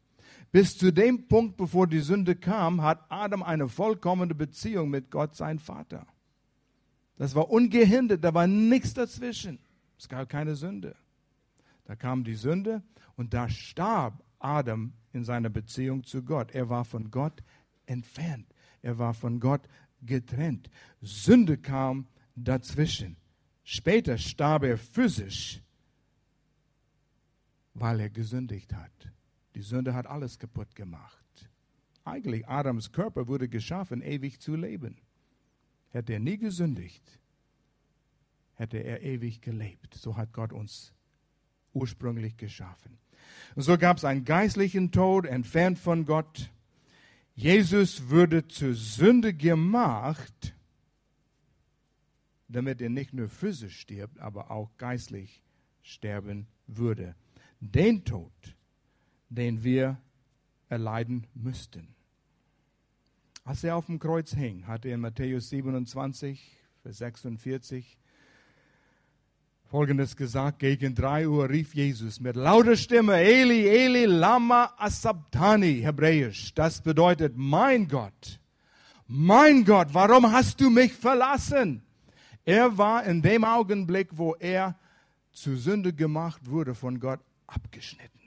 Bis 0.52 0.78
zu 0.78 0.92
dem 0.92 1.26
Punkt, 1.26 1.56
bevor 1.56 1.88
die 1.88 1.98
Sünde 1.98 2.36
kam, 2.36 2.80
hat 2.82 3.04
Adam 3.08 3.42
eine 3.42 3.66
vollkommene 3.68 4.36
Beziehung 4.36 4.88
mit 4.88 5.10
Gott, 5.10 5.34
sein 5.34 5.58
Vater. 5.58 6.06
Das 7.16 7.34
war 7.34 7.50
ungehindert, 7.50 8.22
da 8.22 8.34
war 8.34 8.46
nichts 8.46 8.94
dazwischen. 8.94 9.58
Es 9.98 10.08
gab 10.08 10.28
keine 10.28 10.54
Sünde. 10.54 10.94
Da 11.86 11.96
kam 11.96 12.22
die 12.22 12.36
Sünde 12.36 12.84
und 13.16 13.34
da 13.34 13.48
starb 13.48 14.22
Adam 14.44 14.92
in 15.12 15.24
seiner 15.24 15.48
Beziehung 15.48 16.04
zu 16.04 16.22
Gott. 16.22 16.52
Er 16.52 16.68
war 16.68 16.84
von 16.84 17.10
Gott 17.10 17.42
entfernt. 17.86 18.46
Er 18.82 18.98
war 18.98 19.14
von 19.14 19.40
Gott 19.40 19.66
getrennt. 20.02 20.70
Sünde 21.00 21.56
kam 21.56 22.06
dazwischen. 22.36 23.16
Später 23.62 24.18
starb 24.18 24.64
er 24.64 24.76
physisch, 24.76 25.62
weil 27.72 28.00
er 28.00 28.10
gesündigt 28.10 28.74
hat. 28.74 29.12
Die 29.54 29.62
Sünde 29.62 29.94
hat 29.94 30.06
alles 30.06 30.38
kaputt 30.38 30.74
gemacht. 30.74 31.48
Eigentlich, 32.04 32.46
Adams 32.46 32.92
Körper 32.92 33.28
wurde 33.28 33.48
geschaffen, 33.48 34.02
ewig 34.02 34.40
zu 34.40 34.56
leben. 34.56 34.98
Hätte 35.88 36.12
er 36.12 36.20
nie 36.20 36.36
gesündigt, 36.36 37.20
hätte 38.54 38.78
er 38.78 39.00
ewig 39.02 39.40
gelebt. 39.40 39.94
So 39.94 40.16
hat 40.16 40.32
Gott 40.32 40.52
uns 40.52 40.92
ursprünglich 41.72 42.36
geschaffen. 42.36 42.98
Und 43.54 43.62
so 43.62 43.78
gab 43.78 43.98
es 43.98 44.04
einen 44.04 44.24
geistlichen 44.24 44.92
Tod, 44.92 45.26
entfernt 45.26 45.78
von 45.78 46.04
Gott. 46.04 46.50
Jesus 47.34 48.08
würde 48.10 48.46
zur 48.46 48.74
Sünde 48.74 49.34
gemacht, 49.34 50.54
damit 52.48 52.80
er 52.80 52.90
nicht 52.90 53.12
nur 53.12 53.28
physisch 53.28 53.80
stirbt, 53.80 54.18
aber 54.20 54.50
auch 54.50 54.70
geistlich 54.78 55.42
sterben 55.82 56.46
würde. 56.66 57.14
Den 57.60 58.04
Tod 58.04 58.32
den 59.34 59.64
wir 59.64 60.00
erleiden 60.68 61.26
müssten. 61.34 61.88
Als 63.44 63.62
er 63.62 63.76
auf 63.76 63.86
dem 63.86 63.98
Kreuz 63.98 64.34
hing, 64.34 64.66
hat 64.66 64.84
er 64.86 64.94
in 64.94 65.00
Matthäus 65.00 65.50
27, 65.50 66.56
Vers 66.82 66.98
46 66.98 67.98
Folgendes 69.74 70.14
gesagt, 70.14 70.60
gegen 70.60 70.94
drei 70.94 71.26
Uhr 71.26 71.50
rief 71.50 71.74
Jesus 71.74 72.20
mit 72.20 72.36
lauter 72.36 72.76
Stimme, 72.76 73.14
Eli, 73.14 73.66
Eli, 73.66 74.04
lama 74.04 74.72
asabtani, 74.76 75.80
hebräisch. 75.80 76.54
Das 76.54 76.80
bedeutet, 76.80 77.32
mein 77.34 77.88
Gott, 77.88 78.38
mein 79.08 79.64
Gott, 79.64 79.88
warum 79.90 80.30
hast 80.30 80.60
du 80.60 80.70
mich 80.70 80.92
verlassen? 80.92 81.82
Er 82.44 82.78
war 82.78 83.02
in 83.02 83.20
dem 83.20 83.42
Augenblick, 83.42 84.10
wo 84.12 84.36
er 84.36 84.78
zu 85.32 85.56
Sünde 85.56 85.92
gemacht 85.92 86.48
wurde, 86.48 86.76
von 86.76 87.00
Gott 87.00 87.18
abgeschnitten. 87.48 88.20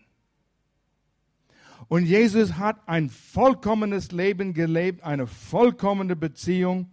Und 1.88 2.04
Jesus 2.04 2.58
hat 2.58 2.86
ein 2.90 3.10
vollkommenes 3.10 4.12
Leben 4.12 4.54
gelebt, 4.54 5.02
eine 5.02 5.28
vollkommene 5.28 6.18
Beziehung 6.18 6.92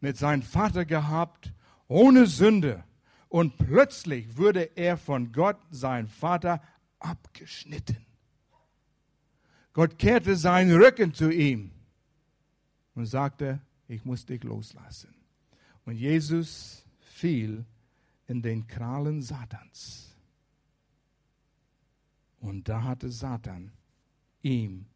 mit 0.00 0.16
seinem 0.16 0.40
Vater 0.40 0.86
gehabt, 0.86 1.52
ohne 1.88 2.24
Sünde. 2.24 2.84
Und 3.28 3.58
plötzlich 3.58 4.36
wurde 4.36 4.70
er 4.76 4.96
von 4.96 5.32
Gott, 5.32 5.58
sein 5.70 6.08
Vater, 6.08 6.62
abgeschnitten. 6.98 8.04
Gott 9.72 9.98
kehrte 9.98 10.34
seinen 10.34 10.74
Rücken 10.74 11.14
zu 11.14 11.30
ihm 11.30 11.70
und 12.94 13.06
sagte, 13.06 13.60
ich 13.86 14.04
muss 14.04 14.26
dich 14.26 14.42
loslassen. 14.42 15.14
Und 15.84 15.96
Jesus 15.96 16.84
fiel 17.00 17.64
in 18.26 18.42
den 18.42 18.66
Krallen 18.66 19.22
Satans. 19.22 20.14
Und 22.40 22.68
da 22.68 22.82
hatte 22.82 23.10
Satan 23.10 23.72
ihm, 24.42 24.86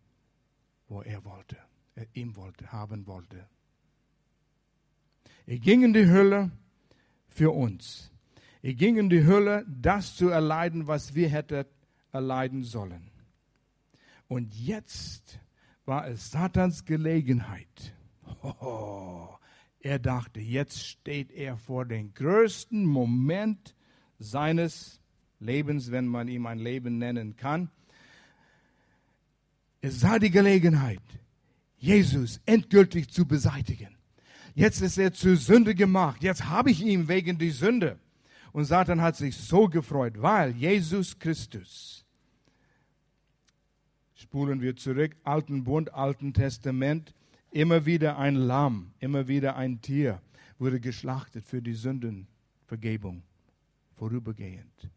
wo 0.89 1.03
er 1.03 1.25
wollte, 1.25 1.57
er 1.95 2.07
ihm 2.15 2.37
wollte, 2.37 2.71
haben 2.73 3.07
wollte. 3.07 3.49
Er 5.47 5.59
ging 5.59 5.83
in 5.83 5.93
die 5.93 6.07
Hölle 6.07 6.51
für 7.29 7.51
uns. 7.51 8.12
Er 8.62 8.75
ging 8.75 8.97
in 8.97 9.11
die 9.11 9.25
Hölle, 9.25 9.66
das 9.69 10.14
zu 10.14 10.28
erleiden, 10.28 10.87
was 10.87 11.14
wir 11.14 11.28
hätten 11.28 11.64
erleiden 12.12 12.62
sollen. 12.62 13.11
Und 14.28 14.54
jetzt 14.54 15.40
war 15.85 16.07
es 16.07 16.31
Satans 16.31 16.85
Gelegenheit. 16.85 17.95
Oh, 18.42 19.28
er 19.81 19.99
dachte, 19.99 20.40
jetzt 20.40 20.87
steht 20.87 21.33
er 21.33 21.57
vor 21.57 21.85
dem 21.85 22.14
größten 22.14 22.87
Moment 22.87 23.75
seines 24.21 25.00
Lebens, 25.40 25.90
wenn 25.90 26.07
man 26.07 26.28
ihm 26.28 26.47
ein 26.47 26.59
Leben 26.59 26.99
nennen 26.99 27.37
kann. 27.37 27.69
Es 29.81 30.00
sah 30.00 30.21
die 30.21 30.31
Gelegenheit, 30.31 31.02
Jesus 31.78 32.40
endgültig 32.47 33.11
zu 33.11 33.26
beseitigen. 33.26 33.97
Jetzt 34.54 34.81
ist 34.81 34.99
er 34.99 35.12
zur 35.12 35.37
Sünde 35.37 35.75
gemacht. 35.75 36.23
Jetzt 36.23 36.49
habe 36.49 36.71
ich 36.71 36.81
ihn 36.81 37.09
wegen 37.09 37.38
der 37.38 37.50
Sünde. 37.50 37.99
Und 38.52 38.66
Satan 38.66 39.00
hat 39.00 39.16
sich 39.16 39.37
so 39.37 39.68
gefreut, 39.68 40.21
weil 40.21 40.50
Jesus 40.52 41.18
Christus, 41.18 42.04
spulen 44.14 44.61
wir 44.61 44.76
zurück, 44.76 45.16
Alten 45.25 45.64
Bund, 45.64 45.92
Alten 45.94 46.35
Testament, 46.35 47.14
immer 47.50 47.87
wieder 47.87 48.18
ein 48.18 48.35
Lamm, 48.35 48.92
immer 48.99 49.26
wieder 49.26 49.56
ein 49.56 49.80
Tier, 49.80 50.21
wurde 50.59 50.80
geschlachtet 50.80 51.44
für 51.47 51.62
die 51.62 51.75
Sündenvergebung, 51.75 53.23
vorübergehend. 53.94 54.90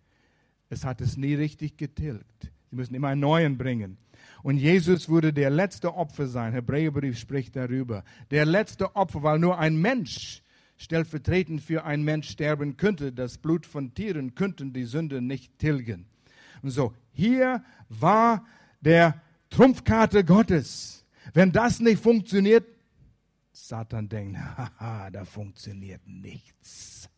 Es 0.70 0.84
hat 0.84 1.00
es 1.00 1.16
nie 1.16 1.36
richtig 1.36 1.78
getilgt. 1.78 2.52
Sie 2.70 2.76
müssen 2.76 2.96
immer 2.96 3.10
einen 3.10 3.22
neuen 3.22 3.58
bringen. 3.58 3.98
Und 4.44 4.58
Jesus 4.58 5.08
würde 5.08 5.32
der 5.32 5.50
letzte 5.50 5.96
Opfer 5.96 6.28
sein. 6.28 6.54
Hebräerbrief 6.54 7.18
spricht 7.18 7.56
darüber. 7.56 8.04
Der 8.32 8.46
letzte 8.46 8.96
Opfer, 8.96 9.24
weil 9.24 9.40
nur 9.40 9.58
ein 9.58 9.78
Mensch 9.78 10.42
stellvertretend 10.78 11.62
für 11.62 11.86
ein 11.86 12.04
Mensch 12.04 12.30
sterben 12.30 12.78
könnte. 12.78 13.12
Das 13.12 13.38
Blut 13.38 13.66
von 13.66 13.94
Tieren 13.94 14.36
könnten 14.36 14.74
die 14.74 14.86
Sünde 14.86 15.22
nicht 15.22 15.58
tilgen. 15.60 16.06
Und 16.62 16.72
so, 16.72 16.94
hier 17.12 17.64
war 17.90 18.46
der 18.82 19.22
Trumpfkarte 19.50 20.24
Gottes. 20.24 21.06
Wenn 21.34 21.52
das 21.52 21.80
nicht 21.80 22.02
funktioniert, 22.02 22.66
Satan 23.52 24.10
denkt, 24.10 24.38
haha, 24.58 25.10
da 25.10 25.26
funktioniert 25.26 26.06
nichts. 26.06 27.10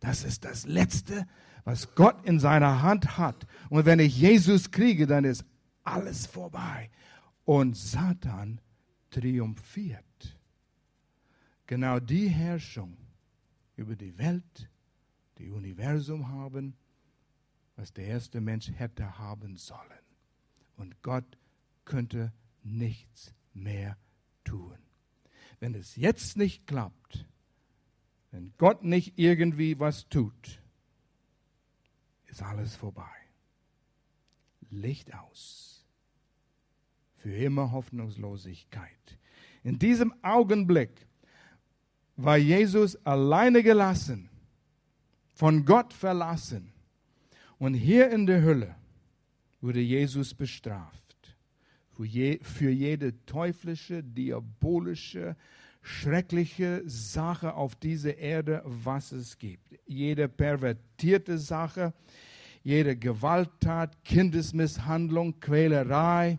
Das 0.00 0.24
ist 0.24 0.44
das 0.44 0.66
Letzte, 0.66 1.26
was 1.64 1.94
Gott 1.94 2.26
in 2.26 2.38
seiner 2.38 2.82
Hand 2.82 3.16
hat. 3.16 3.46
Und 3.70 3.86
wenn 3.86 3.98
ich 3.98 4.18
Jesus 4.18 4.70
kriege, 4.70 5.06
dann 5.06 5.24
ist 5.24 5.44
alles 5.82 6.26
vorbei. 6.26 6.90
Und 7.44 7.76
Satan 7.76 8.60
triumphiert. 9.10 10.04
Genau 11.66 11.98
die 11.98 12.28
Herrschung 12.28 12.96
über 13.76 13.96
die 13.96 14.16
Welt, 14.18 14.70
die 15.38 15.50
Universum 15.50 16.28
haben, 16.28 16.76
was 17.76 17.92
der 17.92 18.06
erste 18.06 18.40
Mensch 18.40 18.70
hätte 18.74 19.18
haben 19.18 19.56
sollen. 19.56 19.80
Und 20.76 21.02
Gott 21.02 21.38
könnte 21.84 22.32
nichts 22.62 23.34
mehr 23.52 23.96
tun. 24.44 24.78
Wenn 25.60 25.74
es 25.74 25.96
jetzt 25.96 26.36
nicht 26.36 26.66
klappt, 26.66 27.26
wenn 28.30 28.52
Gott 28.58 28.82
nicht 28.84 29.18
irgendwie 29.18 29.78
was 29.78 30.08
tut, 30.08 30.60
ist 32.26 32.42
alles 32.42 32.74
vorbei. 32.74 33.10
Licht 34.70 35.14
aus. 35.14 35.86
Für 37.16 37.34
immer 37.34 37.70
Hoffnungslosigkeit. 37.70 39.18
In 39.62 39.78
diesem 39.78 40.12
Augenblick 40.22 41.06
war 42.16 42.36
Jesus 42.36 42.96
alleine 43.04 43.62
gelassen, 43.62 44.28
von 45.32 45.64
Gott 45.64 45.92
verlassen. 45.92 46.72
Und 47.58 47.74
hier 47.74 48.10
in 48.10 48.26
der 48.26 48.42
Hölle 48.42 48.74
wurde 49.60 49.80
Jesus 49.80 50.34
bestraft 50.34 51.04
für, 51.96 52.04
je, 52.04 52.38
für 52.42 52.70
jede 52.70 53.24
teuflische, 53.24 54.02
diabolische, 54.02 55.36
schreckliche 55.82 56.82
Sache 56.86 57.54
auf 57.54 57.74
dieser 57.76 58.16
Erde, 58.16 58.62
was 58.64 59.12
es 59.12 59.38
gibt. 59.38 59.78
Jede 59.86 60.28
pervertierte 60.28 61.38
Sache, 61.38 61.92
jede 62.62 62.96
Gewalttat, 62.96 64.02
Kindesmisshandlung, 64.04 65.38
Quälerei, 65.40 66.38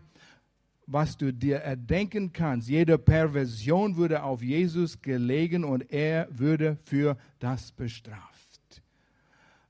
was 0.86 1.16
du 1.16 1.32
dir 1.32 1.58
erdenken 1.58 2.32
kannst. 2.32 2.68
Jede 2.68 2.96
Perversion 2.96 3.96
würde 3.96 4.22
auf 4.22 4.42
Jesus 4.42 5.02
gelegen 5.02 5.64
und 5.64 5.90
er 5.92 6.28
würde 6.30 6.78
für 6.84 7.16
das 7.40 7.72
bestraft. 7.72 8.82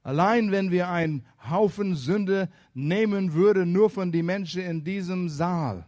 Allein 0.03 0.53
wenn 0.53 0.71
wir 0.71 0.89
einen 0.89 1.27
Haufen 1.51 1.97
Sünde 1.97 2.49
nehmen 2.75 3.33
würden, 3.33 3.73
nur 3.73 3.91
von 3.91 4.13
den 4.13 4.27
Menschen 4.27 4.63
in 4.63 4.85
diesem 4.85 5.29
Saal, 5.29 5.85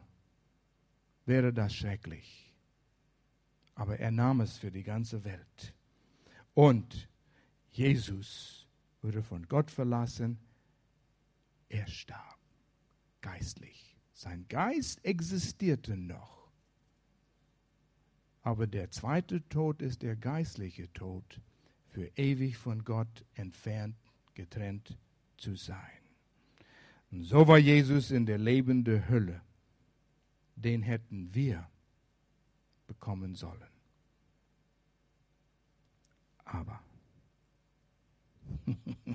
wäre 1.25 1.53
das 1.53 1.75
schrecklich. 1.75 2.53
Aber 3.75 4.01
er 4.01 4.11
nahm 4.11 4.41
es 4.41 4.57
für 4.57 4.73
die 4.73 4.83
ganze 4.83 5.23
Welt. 5.25 5.75
Und 6.55 7.09
Jesus 7.71 8.67
wurde 9.03 9.23
von 9.23 9.47
Gott 9.47 9.71
verlassen. 9.71 10.39
Er 11.69 11.87
starb 11.87 12.39
geistlich. 13.21 13.88
Sein 14.19 14.47
Geist 14.49 15.05
existierte 15.05 15.97
noch. 15.97 16.51
Aber 18.43 18.67
der 18.67 18.91
zweite 18.91 19.49
Tod 19.49 19.81
ist 19.81 20.03
der 20.03 20.17
geistliche 20.17 20.93
Tod, 20.93 21.41
für 21.87 22.11
ewig 22.17 22.57
von 22.59 22.83
Gott 22.83 23.25
entfernt 23.37 23.95
getrennt 24.35 24.99
zu 25.37 25.55
sein. 25.55 26.01
Und 27.13 27.23
so 27.23 27.47
war 27.47 27.59
Jesus 27.59 28.11
in 28.11 28.27
der 28.27 28.39
lebenden 28.39 29.09
Hölle. 29.09 29.41
Den 30.57 30.83
hätten 30.83 31.33
wir 31.33 31.71
bekommen 32.89 33.37
sollen. 33.37 33.71
Aber 36.45 36.83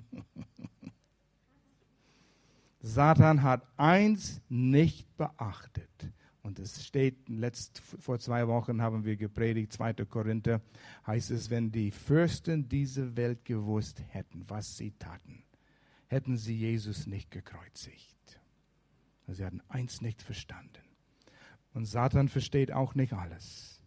Satan 2.93 3.41
hat 3.41 3.65
eins 3.75 4.41
nicht 4.49 5.17
beachtet. 5.17 5.89
Und 6.43 6.59
es 6.59 6.85
steht, 6.85 7.27
letzt, 7.29 7.79
vor 7.79 8.19
zwei 8.19 8.47
Wochen 8.47 8.81
haben 8.81 9.05
wir 9.05 9.15
gepredigt, 9.15 9.71
2. 9.73 9.93
Korinther, 10.05 10.61
heißt 11.07 11.31
es, 11.31 11.49
wenn 11.49 11.71
die 11.71 11.89
Fürsten 11.89 12.67
diese 12.67 13.15
Welt 13.15 13.45
gewusst 13.45 14.03
hätten, 14.09 14.43
was 14.47 14.77
sie 14.77 14.91
taten, 14.91 15.43
hätten 16.07 16.37
sie 16.37 16.55
Jesus 16.55 17.07
nicht 17.07 17.31
gekreuzigt. 17.31 18.41
Sie 19.27 19.43
hatten 19.43 19.61
eins 19.69 20.01
nicht 20.01 20.21
verstanden. 20.21 20.83
Und 21.73 21.85
Satan 21.85 22.27
versteht 22.27 22.71
auch 22.71 22.93
nicht 22.93 23.13
alles. 23.13 23.81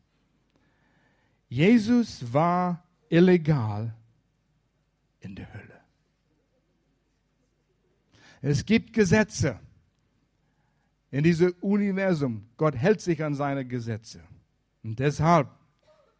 Jesus 1.49 2.33
war 2.33 2.83
illegal 3.09 3.95
in 5.21 5.37
der 5.37 5.53
Hölle. 5.53 5.86
Es 8.49 8.65
gibt 8.65 8.93
Gesetze 8.93 9.59
in 11.11 11.25
diesem 11.25 11.53
Universum. 11.63 12.47
Gott 12.57 12.77
hält 12.77 13.01
sich 13.01 13.25
an 13.25 13.35
seine 13.35 13.65
Gesetze. 13.65 14.21
Und 14.85 15.01
deshalb 15.01 15.49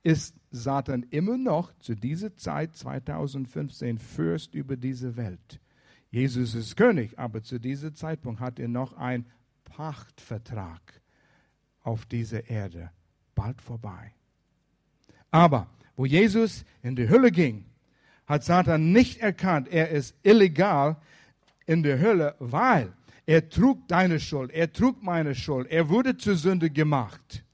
ist 0.03 0.35
Satan 0.51 1.05
immer 1.11 1.37
noch 1.37 1.73
zu 1.79 1.95
dieser 1.95 2.37
Zeit 2.37 2.75
2015 2.75 3.99
Fürst 3.99 4.57
über 4.57 4.77
diese 4.77 5.17
Welt. 5.17 5.61
Jesus 6.11 6.57
ist 6.57 6.77
König, 6.77 7.17
aber 7.17 7.45
zu 7.45 7.61
diesem 7.61 7.95
Zeitpunkt 7.95 8.41
hat 8.41 8.59
er 8.59 8.67
noch 8.67 8.95
einen 8.95 9.27
Pachtvertrag 9.63 11.01
auf 11.83 12.07
dieser 12.07 12.51
Erde. 12.51 12.91
Bald 13.37 13.63
vorbei. 13.63 14.15
Aber 15.31 15.69
wo 15.95 16.05
Jesus 16.05 16.65
in 16.83 16.97
die 16.97 17.09
Hölle 17.09 17.31
ging, 17.31 17.67
hat 18.27 18.43
Satan 18.43 18.91
nicht 18.91 19.21
erkannt, 19.21 19.69
er 19.69 19.91
ist 19.91 20.17
illegal 20.25 20.97
in 21.67 21.83
der 21.83 21.99
Hölle, 22.01 22.37
weil 22.39 22.93
er 23.27 23.49
trug 23.49 23.87
deine 23.89 24.21
Schuld, 24.21 24.53
er 24.53 24.73
trug 24.73 25.03
meine 25.03 25.35
Schuld, 25.35 25.69
er 25.69 25.89
wurde 25.89 26.17
zur 26.17 26.37
Sünde 26.37 26.71
gemacht. 26.71 27.45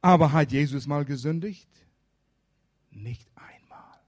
Aber 0.00 0.32
hat 0.32 0.52
Jesus 0.52 0.86
mal 0.86 1.04
gesündigt? 1.04 1.68
Nicht 2.90 3.28
einmal. 3.36 4.00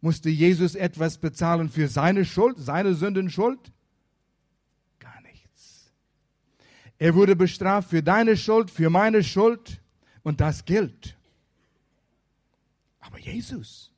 Musste 0.00 0.28
Jesus 0.28 0.74
etwas 0.74 1.18
bezahlen 1.18 1.68
für 1.68 1.88
seine 1.88 2.24
Schuld, 2.24 2.56
seine 2.58 2.94
Sündenschuld? 2.94 3.72
Gar 4.98 5.20
nichts. 5.22 5.92
Er 6.98 7.14
wurde 7.14 7.36
bestraft 7.36 7.90
für 7.90 8.02
deine 8.02 8.36
Schuld, 8.36 8.70
für 8.70 8.90
meine 8.90 9.22
Schuld 9.22 9.80
und 10.22 10.40
das 10.40 10.64
gilt. 10.64 11.16
Aber 13.00 13.18
Jesus, 13.18 13.91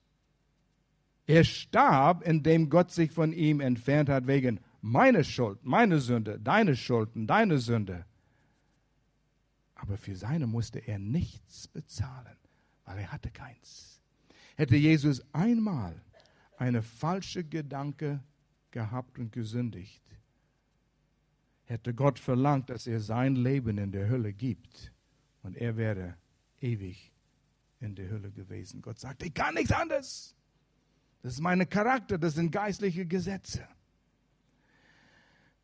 er 1.26 1.44
starb, 1.44 2.26
indem 2.26 2.68
Gott 2.68 2.90
sich 2.90 3.10
von 3.10 3.32
ihm 3.32 3.60
entfernt 3.60 4.08
hat 4.08 4.26
wegen 4.26 4.60
meine 4.80 5.24
Schuld, 5.24 5.64
meine 5.64 5.98
Sünde, 5.98 6.38
deine 6.38 6.76
Schulden, 6.76 7.26
deine 7.26 7.58
Sünde. 7.58 8.04
Aber 9.74 9.96
für 9.96 10.14
seine 10.14 10.46
musste 10.46 10.80
er 10.80 10.98
nichts 10.98 11.68
bezahlen, 11.68 12.37
weil 12.84 12.98
er 12.98 13.12
hatte 13.12 13.30
keins. 13.30 14.00
Hätte 14.56 14.76
Jesus 14.76 15.22
einmal 15.32 16.00
eine 16.58 16.82
falsche 16.82 17.44
Gedanke 17.44 18.22
gehabt 18.70 19.18
und 19.18 19.32
gesündigt, 19.32 20.02
hätte 21.64 21.94
Gott 21.94 22.18
verlangt, 22.18 22.70
dass 22.70 22.87
er 22.87 23.00
sein 23.00 23.37
Leben 23.37 23.78
in 23.78 23.90
der 23.92 24.08
Hölle 24.08 24.32
gibt 24.32 24.92
und 25.42 25.56
er 25.56 25.76
wäre 25.76 26.16
ewig 26.60 27.12
in 27.80 27.94
der 27.94 28.10
Hölle 28.10 28.30
gewesen. 28.30 28.82
Gott 28.82 28.98
sagt, 28.98 29.22
ich 29.22 29.32
kann 29.32 29.54
nichts 29.54 29.72
anderes. 29.72 30.34
Das 31.24 31.32
ist 31.32 31.40
mein 31.40 31.66
Charakter, 31.70 32.18
das 32.18 32.34
sind 32.34 32.50
geistliche 32.50 33.06
Gesetze. 33.06 33.66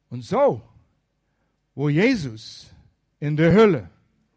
Und 0.08 0.22
so, 0.22 0.62
wo 1.74 1.90
Jesus 1.90 2.74
in 3.18 3.36
der 3.36 3.52
Hölle, 3.52 3.90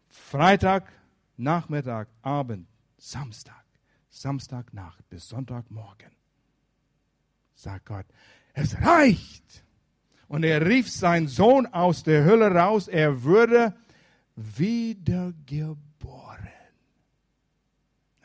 Freitag, 0.06 0.92
Nachmittag, 1.38 2.08
Abend, 2.20 2.68
Samstag, 2.98 3.64
Samstagnacht 4.10 5.08
bis 5.08 5.26
Sonntagmorgen, 5.26 6.10
sagt 7.54 7.86
Gott, 7.86 8.06
es 8.52 8.78
reicht. 8.82 9.64
Und 10.28 10.44
er 10.44 10.66
rief 10.66 10.90
seinen 10.90 11.28
Sohn 11.28 11.64
aus 11.68 12.02
der 12.02 12.26
Hölle 12.26 12.50
raus, 12.50 12.86
er 12.86 13.22
würde 13.22 13.74
wiedergeboren. 14.36 15.93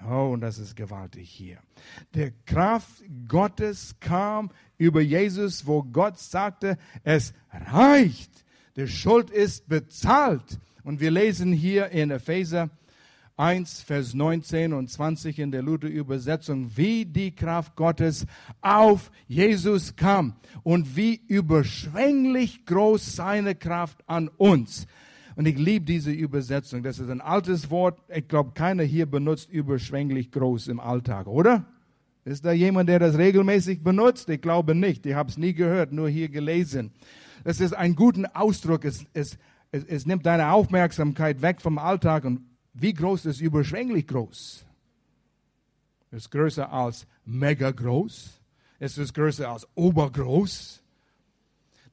Oh, 0.08 0.30
und 0.32 0.42
das 0.42 0.58
ist 0.60 0.76
gewaltig 0.76 1.30
hier. 1.30 1.58
Der 2.14 2.32
Kraft 2.46 3.04
Gottes 3.28 3.96
kam 4.00 4.50
über 4.78 5.02
Jesus, 5.02 5.68
wo 5.68 5.84
Gott 5.84 6.18
sagte, 6.18 6.78
es 7.04 7.34
reicht. 7.52 8.46
Die 8.78 8.88
Schuld 8.88 9.30
ist 9.30 9.68
bezahlt. 9.68 10.60
Und 10.84 11.02
wir 11.02 11.12
lesen 11.12 11.52
hier 11.52 11.90
in 11.90 12.12
Epheser 12.12 12.70
1, 13.40 13.82
Vers 13.82 14.14
19 14.14 14.74
und 14.74 14.90
20 14.90 15.40
in 15.40 15.52
der 15.52 15.62
Luther-Übersetzung, 15.62 16.76
wie 16.76 17.06
die 17.06 17.32
Kraft 17.32 17.76
Gottes 17.76 18.26
auf 18.62 19.12
Jesus 19.28 19.96
kam 19.96 20.36
und 20.64 20.98
wie 20.98 21.22
überschwänglich 21.28 22.66
groß 22.66 23.16
seine 23.16 23.56
Kraft 23.56 24.04
an 24.08 24.28
uns. 24.28 24.88
Und 25.40 25.46
ich 25.46 25.58
liebe 25.58 25.86
diese 25.86 26.12
Übersetzung. 26.12 26.84
Das 26.84 27.00
ist 27.00 27.10
ein 27.10 27.22
altes 27.22 27.72
Wort. 27.72 28.02
Ich 28.14 28.28
glaube, 28.28 28.52
keiner 28.54 28.84
hier 28.84 29.06
benutzt 29.06 29.50
überschwänglich 29.50 30.32
groß 30.32 30.68
im 30.68 30.82
Alltag, 30.82 31.28
oder? 31.28 31.66
Ist 32.26 32.44
da 32.44 32.52
jemand, 32.52 32.90
der 32.90 33.00
das 33.00 33.18
regelmäßig 33.18 33.82
benutzt? 33.82 34.28
Ich 34.28 34.42
glaube 34.42 34.76
nicht. 34.76 35.06
Ich 35.06 35.14
habe 35.14 35.30
es 35.30 35.38
nie 35.38 35.54
gehört, 35.54 35.94
nur 35.94 36.10
hier 36.10 36.28
gelesen. 36.28 36.92
Das 37.46 37.62
ist 37.62 37.72
ein 37.72 37.96
guter 37.96 38.30
Ausdruck. 38.34 38.84
Es, 38.84 39.06
es, 39.14 39.38
es, 39.72 39.86
es 39.86 40.06
nimmt 40.06 40.26
deine 40.26 40.52
Aufmerksamkeit 40.52 41.42
weg 41.42 41.62
vom 41.62 41.78
Alltag 41.78 42.26
und 42.26 42.42
wie 42.74 42.94
groß 42.94 43.26
ist 43.26 43.40
überschwänglich 43.40 44.08
groß? 44.08 44.66
Es 46.12 46.18
ist 46.18 46.32
größer 46.32 46.70
als 46.70 47.08
mega 47.24 47.72
groß. 47.72 48.42
Es 48.78 48.98
ist 48.98 49.14
größer 49.14 49.50
als 49.50 49.66
obergroß. 49.76 50.84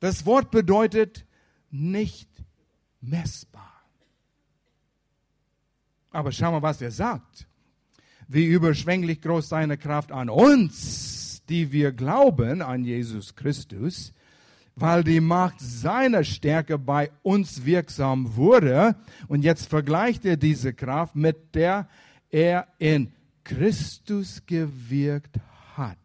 Das 0.00 0.26
Wort 0.26 0.50
bedeutet 0.50 1.24
nicht 1.70 2.35
messbar. 3.06 3.72
Aber 6.10 6.32
schau 6.32 6.52
mal, 6.52 6.62
was 6.62 6.80
er 6.80 6.90
sagt. 6.90 7.46
Wie 8.28 8.46
überschwänglich 8.46 9.20
groß 9.20 9.48
seine 9.48 9.76
Kraft 9.76 10.10
an 10.12 10.28
uns, 10.28 11.42
die 11.48 11.70
wir 11.72 11.92
glauben 11.92 12.62
an 12.62 12.84
Jesus 12.84 13.34
Christus, 13.34 14.12
weil 14.74 15.04
die 15.04 15.20
Macht 15.20 15.60
seiner 15.60 16.24
Stärke 16.24 16.78
bei 16.78 17.10
uns 17.22 17.64
wirksam 17.64 18.36
wurde. 18.36 18.96
Und 19.28 19.42
jetzt 19.42 19.68
vergleicht 19.68 20.24
er 20.24 20.36
diese 20.36 20.74
Kraft 20.74 21.16
mit 21.16 21.54
der 21.54 21.88
er 22.30 22.66
in 22.78 23.12
Christus 23.44 24.42
gewirkt 24.44 25.38
hat. 25.76 25.98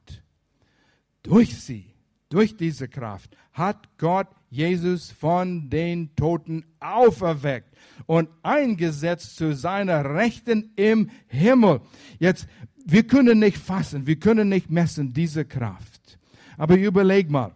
Durch 1.23 1.57
sie, 1.57 1.90
durch 2.32 2.56
diese 2.58 2.88
Kraft, 2.88 3.36
hat 3.54 3.98
Gott 3.98 4.28
Jesus 4.50 5.12
von 5.12 5.70
den 5.70 6.15
Toten 6.15 6.65
auferweckt 6.80 7.76
und 8.06 8.30
eingesetzt 8.41 9.36
zu 9.36 9.54
seiner 9.54 10.13
Rechten 10.13 10.72
im 10.76 11.10
Himmel. 11.28 11.82
Jetzt, 12.20 12.48
wir 12.86 13.04
können 13.04 13.39
nicht 13.39 13.58
fassen, 13.58 14.08
wir 14.08 14.17
können 14.17 14.50
nicht 14.50 14.70
messen 14.70 15.13
diese 15.13 15.46
Kraft. 15.46 16.17
Aber 16.58 16.78
überleg 16.78 17.30
mal, 17.30 17.54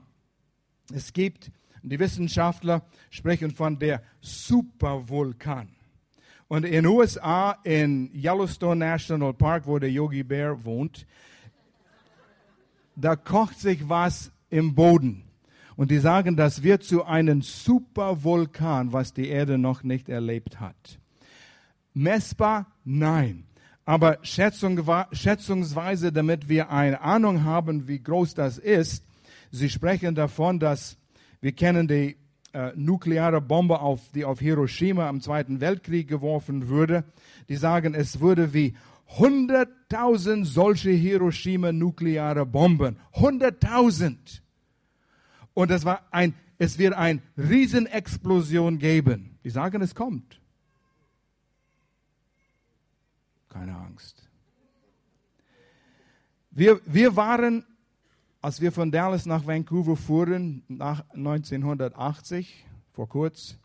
es 0.93 1.13
gibt, 1.13 1.51
die 1.81 1.99
Wissenschaftler 1.99 2.85
sprechen 3.09 3.51
von 3.51 3.77
der 3.79 4.01
Supervulkan. 4.19 5.69
Und 6.47 6.63
in 6.63 6.71
den 6.71 6.85
USA, 6.85 7.57
in 7.63 8.11
Yellowstone 8.13 8.77
National 8.77 9.33
Park, 9.33 9.65
wo 9.65 9.79
der 9.79 9.91
Yogi 9.91 10.23
Bear 10.23 10.63
wohnt, 10.63 11.05
da 12.95 13.15
kocht 13.15 13.59
sich 13.59 13.87
was 13.89 14.31
im 14.55 14.73
Boden. 14.73 15.23
Und 15.75 15.91
die 15.91 15.99
sagen, 15.99 16.37
das 16.37 16.63
wird 16.63 16.83
zu 16.83 17.03
einem 17.03 17.41
Supervulkan, 17.41 18.93
was 18.93 19.13
die 19.13 19.27
Erde 19.27 19.57
noch 19.57 19.83
nicht 19.83 20.07
erlebt 20.07 20.61
hat. 20.61 20.99
Messbar? 21.93 22.67
Nein. 22.85 23.43
Aber 23.83 24.19
schätzungsweise, 24.23 26.11
damit 26.11 26.47
wir 26.47 26.71
eine 26.71 27.01
Ahnung 27.01 27.43
haben, 27.43 27.87
wie 27.87 28.01
groß 28.01 28.33
das 28.33 28.57
ist, 28.57 29.03
Sie 29.51 29.69
sprechen 29.69 30.15
davon, 30.15 30.59
dass 30.59 30.97
wir 31.39 31.51
kennen 31.53 31.87
die 31.87 32.17
äh, 32.53 32.71
nukleare 32.75 33.41
Bombe, 33.41 33.79
auf, 33.79 34.01
die 34.13 34.25
auf 34.25 34.39
Hiroshima 34.39 35.09
im 35.09 35.21
Zweiten 35.21 35.61
Weltkrieg 35.61 36.07
geworfen 36.07 36.67
wurde. 36.67 37.03
Die 37.47 37.55
sagen, 37.55 37.93
es 37.93 38.19
würde 38.19 38.53
wie 38.53 38.75
100.000 39.17 40.45
solche 40.45 40.89
Hiroshima-nukleare 40.89 42.45
Bomben. 42.45 42.97
100.000. 43.13 44.41
Und 45.55 45.71
das 45.71 45.83
war 45.83 46.05
ein, 46.11 46.35
es 46.59 46.77
wird 46.77 46.93
eine 46.93 47.21
Riesenexplosion 47.37 48.77
geben. 48.77 49.39
Die 49.43 49.49
sagen, 49.49 49.81
es 49.81 49.95
kommt. 49.95 50.39
Keine 53.49 53.75
Angst. 53.75 54.29
Wir, 56.51 56.79
wir 56.85 57.15
waren 57.15 57.65
als 58.45 58.61
wir 58.61 58.71
von 58.71 58.91
Dallas 58.91 59.25
nach 59.25 59.47
Vancouver 59.47 59.95
fuhren, 59.95 60.61
nach 60.67 61.03
1980, 61.15 62.63
vor 62.93 63.09
kurz, 63.09 63.57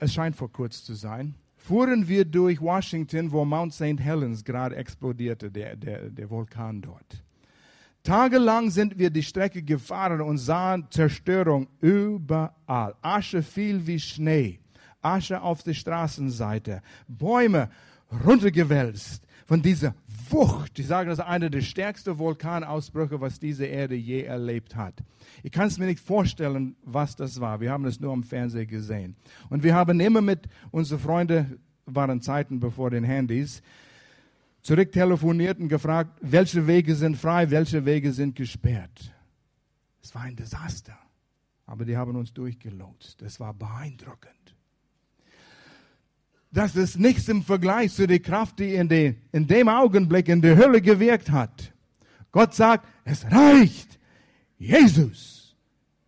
es 0.00 0.12
scheint 0.12 0.36
vor 0.36 0.52
kurz 0.52 0.84
zu 0.84 0.92
sein, 0.92 1.34
fuhren 1.56 2.08
wir 2.08 2.26
durch 2.26 2.60
Washington, 2.60 3.32
wo 3.32 3.46
Mount 3.46 3.72
St. 3.72 3.98
Helens 3.98 4.44
gerade 4.44 4.76
explodierte, 4.76 5.50
der, 5.50 5.76
der, 5.76 6.10
der 6.10 6.28
Vulkan 6.28 6.82
dort. 6.82 7.24
Tagelang 8.08 8.70
sind 8.70 8.98
wir 8.98 9.10
die 9.10 9.22
Strecke 9.22 9.62
gefahren 9.62 10.22
und 10.22 10.38
sahen 10.38 10.86
Zerstörung 10.88 11.68
überall. 11.82 12.94
Asche 13.02 13.42
fiel 13.42 13.86
wie 13.86 14.00
Schnee. 14.00 14.60
Asche 15.02 15.42
auf 15.42 15.62
der 15.62 15.74
Straßenseite. 15.74 16.80
Bäume 17.06 17.68
runtergewälzt 18.24 19.26
von 19.44 19.60
dieser 19.60 19.94
Wucht. 20.30 20.78
Die 20.78 20.84
sagen, 20.84 21.10
das 21.10 21.18
ist 21.18 21.24
einer 21.26 21.50
der 21.50 21.60
stärksten 21.60 22.16
Vulkanausbrüche, 22.16 23.20
was 23.20 23.38
diese 23.38 23.66
Erde 23.66 23.94
je 23.94 24.22
erlebt 24.22 24.74
hat. 24.74 24.94
Ich 25.42 25.52
kann 25.52 25.66
es 25.66 25.76
mir 25.76 25.84
nicht 25.84 26.00
vorstellen, 26.00 26.76
was 26.84 27.14
das 27.14 27.38
war. 27.42 27.60
Wir 27.60 27.70
haben 27.70 27.84
es 27.84 28.00
nur 28.00 28.14
am 28.14 28.22
Fernsehen 28.22 28.68
gesehen. 28.68 29.16
Und 29.50 29.62
wir 29.62 29.74
haben 29.74 30.00
immer 30.00 30.22
mit 30.22 30.48
unseren 30.70 31.00
Freunden, 31.00 31.60
waren 31.84 32.22
Zeiten 32.22 32.58
bevor 32.58 32.88
den 32.88 33.04
Handys, 33.04 33.62
zurücktelefoniert 34.62 35.58
und 35.58 35.68
gefragt, 35.68 36.18
welche 36.20 36.66
Wege 36.66 36.94
sind 36.94 37.16
frei, 37.16 37.50
welche 37.50 37.84
Wege 37.84 38.12
sind 38.12 38.34
gesperrt. 38.36 39.14
Es 40.02 40.14
war 40.14 40.22
ein 40.22 40.36
Desaster. 40.36 40.98
Aber 41.66 41.84
die 41.84 41.96
haben 41.96 42.16
uns 42.16 42.32
durchgelotst. 42.32 43.20
Es 43.22 43.38
war 43.40 43.52
beeindruckend 43.52 44.38
das 46.50 46.76
ist 46.76 46.98
nichts 46.98 47.28
im 47.28 47.42
Vergleich 47.42 47.92
zu 47.92 48.06
der 48.06 48.20
Kraft, 48.20 48.58
die 48.58 48.74
in, 48.74 48.88
die, 48.88 49.16
in 49.32 49.46
dem 49.46 49.68
Augenblick 49.68 50.28
in 50.28 50.40
der 50.40 50.56
Hölle 50.56 50.80
gewirkt 50.80 51.30
hat. 51.30 51.72
Gott 52.32 52.54
sagt, 52.54 52.86
es 53.04 53.24
reicht. 53.30 53.98
Jesus, 54.58 55.56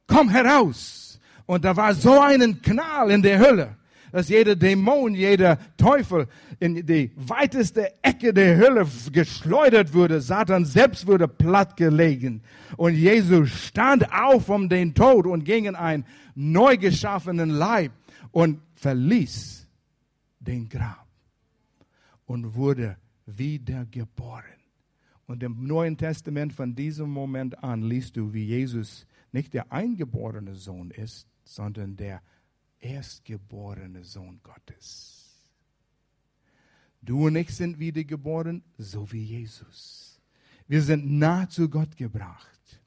komm 0.07 0.29
heraus. 0.29 1.21
Und 1.47 1.65
da 1.65 1.77
war 1.77 1.95
so 1.95 2.21
ein 2.21 2.63
Knall 2.63 3.11
in 3.11 3.23
der 3.23 3.39
Hölle, 3.39 3.77
dass 4.13 4.29
jeder 4.29 4.57
Dämon, 4.57 5.15
jeder 5.15 5.59
Teufel 5.77 6.27
in 6.59 6.87
die 6.87 7.13
weiteste 7.17 8.03
Ecke 8.03 8.33
der 8.33 8.57
Hölle 8.57 8.87
geschleudert 9.13 9.95
wurde. 9.95 10.21
Satan 10.21 10.65
selbst 10.65 11.07
wurde 11.07 11.29
plattgelegen. 11.29 12.43
Und 12.77 12.95
Jesus 12.95 13.51
stand 13.51 14.13
auf 14.13 14.49
um 14.49 14.69
den 14.69 14.95
Tod 14.95 15.27
und 15.27 15.45
ging 15.45 15.67
in 15.67 15.77
einen 15.77 16.05
neu 16.35 16.77
geschaffenen 16.77 17.51
Leib 17.51 17.93
und 18.31 18.61
verließ 18.75 19.67
den 20.41 20.69
Grab 20.69 21.07
und 22.27 22.55
wurde 22.55 22.97
wiedergeboren. 23.27 24.45
Und 25.27 25.43
im 25.43 25.67
Neuen 25.67 25.97
Testament 25.97 26.53
von 26.53 26.75
diesem 26.75 27.11
Moment 27.11 27.63
an 27.63 27.83
liest 27.83 28.17
du, 28.17 28.33
wie 28.33 28.45
Jesus 28.45 29.07
nicht 29.33 29.55
der 29.55 29.71
eingeborene 29.71 30.57
Sohn 30.57 30.91
ist, 30.91 31.29
sondern 31.45 31.97
der 31.97 32.21
erstgeborene 32.81 34.05
Sohn 34.05 34.41
Gottes. 34.43 35.21
Du 37.03 37.27
und 37.27 37.37
ich 37.37 37.55
sind 37.55 37.79
wiedergeboren, 37.79 38.63
so 38.77 39.11
wie 39.13 39.23
Jesus. 39.23 40.21
Wir 40.69 40.83
sind 40.83 41.11
nah 41.11 41.49
zu 41.49 41.69
Gott 41.69 41.97
gebracht, 41.97 42.81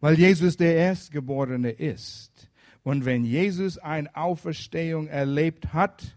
weil 0.00 0.18
Jesus 0.18 0.56
der 0.56 0.76
Erstgeborene 0.76 1.70
ist. 1.70 2.50
Und 2.82 3.04
wenn 3.04 3.24
Jesus 3.24 3.78
eine 3.78 4.14
Auferstehung 4.14 5.08
erlebt 5.08 5.72
hat, 5.72 6.16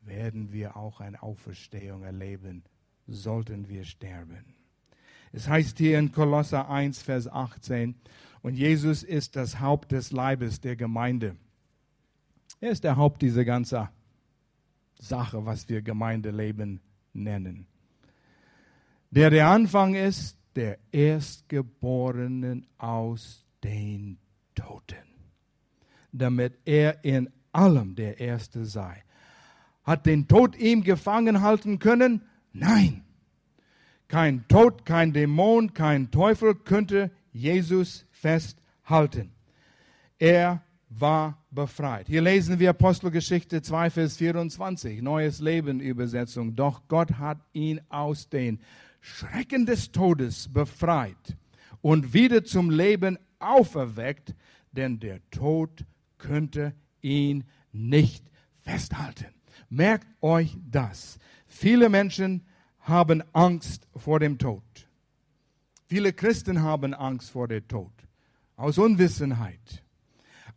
werden 0.00 0.52
wir 0.52 0.76
auch 0.76 1.00
eine 1.00 1.22
Auferstehung 1.22 2.02
erleben, 2.02 2.64
sollten 3.06 3.68
wir 3.68 3.84
sterben. 3.84 4.54
Es 5.32 5.48
heißt 5.48 5.78
hier 5.78 5.98
in 5.98 6.12
Kolosser 6.12 6.70
1, 6.70 7.02
Vers 7.02 7.28
18, 7.28 7.94
und 8.42 8.54
Jesus 8.54 9.02
ist 9.02 9.36
das 9.36 9.60
Haupt 9.60 9.92
des 9.92 10.10
Leibes 10.12 10.60
der 10.60 10.76
Gemeinde. 10.76 11.36
Er 12.60 12.70
ist 12.70 12.84
der 12.84 12.96
Haupt 12.96 13.22
dieser 13.22 13.44
ganzen 13.44 13.88
Sache, 14.98 15.44
was 15.44 15.68
wir 15.68 15.82
Gemeindeleben 15.82 16.80
nennen. 17.12 17.66
Der 19.10 19.30
der 19.30 19.48
Anfang 19.48 19.94
ist, 19.94 20.38
der 20.54 20.78
Erstgeborenen 20.90 22.66
aus 22.78 23.44
den 23.62 24.18
Toten, 24.54 24.96
damit 26.12 26.58
er 26.64 27.04
in 27.04 27.30
allem 27.52 27.94
der 27.94 28.20
Erste 28.20 28.64
sei 28.64 29.02
Hat 29.84 30.06
den 30.06 30.26
Tod 30.26 30.56
ihm 30.56 30.82
gefangen 30.82 31.42
halten 31.42 31.78
können? 31.78 32.22
Nein. 32.52 33.04
Kein 34.08 34.48
Tod, 34.48 34.84
kein 34.84 35.12
Dämon, 35.12 35.74
kein 35.74 36.10
Teufel 36.10 36.54
könnte 36.54 37.10
Jesus 37.32 38.06
festhalten. 38.12 39.32
Er 40.18 40.62
war 41.00 41.44
befreit. 41.50 42.06
Hier 42.06 42.22
lesen 42.22 42.58
wir 42.58 42.70
Apostelgeschichte 42.70 43.62
2, 43.62 43.90
Vers 43.90 44.16
24, 44.16 45.02
Neues 45.02 45.40
Leben 45.40 45.80
Übersetzung. 45.80 46.54
Doch 46.54 46.82
Gott 46.88 47.18
hat 47.18 47.38
ihn 47.52 47.80
aus 47.88 48.28
den 48.28 48.60
Schrecken 49.00 49.66
des 49.66 49.92
Todes 49.92 50.48
befreit 50.52 51.36
und 51.80 52.14
wieder 52.14 52.44
zum 52.44 52.70
Leben 52.70 53.18
auferweckt, 53.38 54.34
denn 54.72 54.98
der 54.98 55.20
Tod 55.30 55.84
könnte 56.18 56.74
ihn 57.02 57.44
nicht 57.72 58.24
festhalten. 58.60 59.34
Merkt 59.68 60.06
euch 60.22 60.56
das. 60.70 61.18
Viele 61.46 61.88
Menschen 61.88 62.46
haben 62.80 63.22
Angst 63.32 63.86
vor 63.96 64.20
dem 64.20 64.38
Tod. 64.38 64.62
Viele 65.86 66.12
Christen 66.12 66.62
haben 66.62 66.94
Angst 66.94 67.30
vor 67.30 67.48
dem 67.48 67.66
Tod. 67.68 67.92
Aus 68.56 68.78
Unwissenheit. 68.78 69.84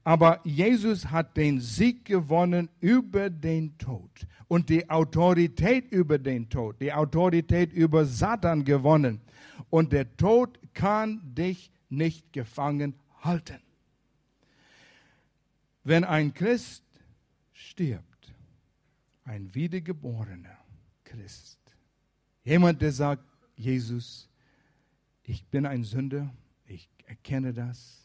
Aber 0.04 0.40
Jesus 0.44 1.12
hat 1.12 1.38
den 1.38 1.60
Sieg 1.60 2.06
gewonnen 2.06 2.70
über 2.80 3.30
den 3.30 3.78
Tod 3.78 4.10
und 4.48 4.70
die 4.70 4.90
Autorität 4.90 5.92
über 5.92 6.18
den 6.18 6.50
Tod, 6.50 6.82
die 6.82 6.92
Autorität 6.92 7.72
über 7.74 8.06
Satan 8.06 8.64
gewonnen. 8.64 9.22
Und 9.70 9.92
der 9.92 10.16
Tod 10.18 10.60
kann 10.74 11.22
dich 11.36 11.72
nicht 11.90 12.34
gefangen 12.34 12.96
halten. 13.22 13.60
Wenn 15.84 16.04
ein 16.04 16.34
Christ 16.34 16.84
stirbt, 17.54 18.34
ein 19.26 19.54
wiedergeborener 19.54 20.58
Christ, 21.04 21.60
jemand, 22.44 22.82
der 22.82 22.92
sagt, 22.92 23.24
Jesus, 23.56 24.30
ich 25.24 25.46
bin 25.46 25.66
ein 25.66 25.84
Sünder, 25.84 26.34
ich 26.66 26.90
erkenne 27.06 27.54
das, 27.54 27.99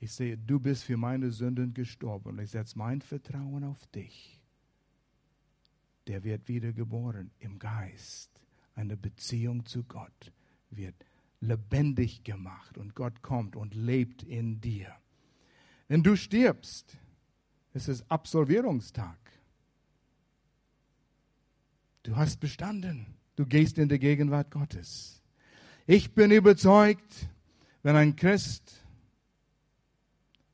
ich 0.00 0.12
sehe, 0.12 0.36
du 0.38 0.60
bist 0.60 0.84
für 0.84 0.96
meine 0.96 1.30
Sünden 1.30 1.74
gestorben 1.74 2.30
und 2.30 2.38
ich 2.38 2.50
setze 2.50 2.78
mein 2.78 3.00
Vertrauen 3.00 3.64
auf 3.64 3.86
dich. 3.88 4.40
Der 6.06 6.22
wird 6.24 6.48
wiedergeboren 6.48 7.30
im 7.40 7.58
Geist. 7.58 8.30
Eine 8.74 8.96
Beziehung 8.96 9.66
zu 9.66 9.82
Gott 9.82 10.32
wird 10.70 10.94
lebendig 11.40 12.22
gemacht 12.22 12.78
und 12.78 12.94
Gott 12.94 13.22
kommt 13.22 13.56
und 13.56 13.74
lebt 13.74 14.22
in 14.22 14.60
dir. 14.60 14.94
Wenn 15.88 16.02
du 16.02 16.16
stirbst, 16.16 16.96
es 17.72 17.88
ist 17.88 18.10
Absolvierungstag. 18.10 19.18
Du 22.02 22.16
hast 22.16 22.40
bestanden. 22.40 23.06
Du 23.36 23.46
gehst 23.46 23.78
in 23.78 23.88
die 23.88 23.98
Gegenwart 23.98 24.50
Gottes. 24.50 25.22
Ich 25.86 26.14
bin 26.14 26.30
überzeugt, 26.30 27.28
wenn 27.82 27.96
ein 27.96 28.16
Christ 28.16 28.84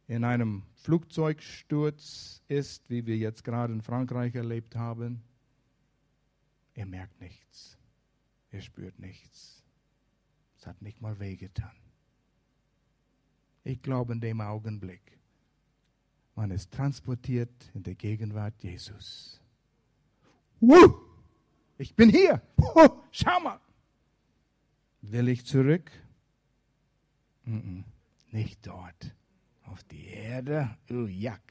in 0.07 0.25
einem 0.25 0.63
Flugzeugsturz 0.75 2.43
ist, 2.49 2.91
wie 2.91 3.07
wir 3.07 3.17
jetzt 3.17 3.45
gerade 3.45 3.73
in 3.73 3.81
Frankreich 3.81 4.35
erlebt 4.35 4.77
haben, 4.77 5.23
er 6.75 6.87
merkt 6.87 7.21
nichts. 7.21 7.79
Er 8.51 8.61
spürt 8.61 8.99
nichts. 8.99 9.63
Es 10.59 10.67
hat 10.67 10.83
nicht 10.83 11.01
mal 11.01 11.19
wehgetan. 11.19 11.75
Ich 13.65 13.81
glaube 13.81 14.13
in 14.13 14.21
dem 14.21 14.41
Augenblick, 14.41 15.19
man 16.35 16.51
ist 16.51 16.73
transportiert 16.73 17.71
in 17.75 17.83
der 17.83 17.95
Gegenwart 17.95 18.63
Jesus. 18.63 19.41
Wuh! 20.61 20.95
Ich 21.79 21.95
bin 21.95 22.11
hier. 22.11 22.43
Wuh! 22.57 22.89
Schau 23.11 23.41
mal. 23.41 23.61
Will 25.01 25.29
ich 25.29 25.45
zurück? 25.47 25.91
Mm 27.45 27.57
-mm. 27.57 27.85
Nicht 28.33 28.67
dort 28.67 29.15
auf 29.65 29.83
die 29.85 30.07
Erde, 30.07 30.77
Ujak. 30.91 31.43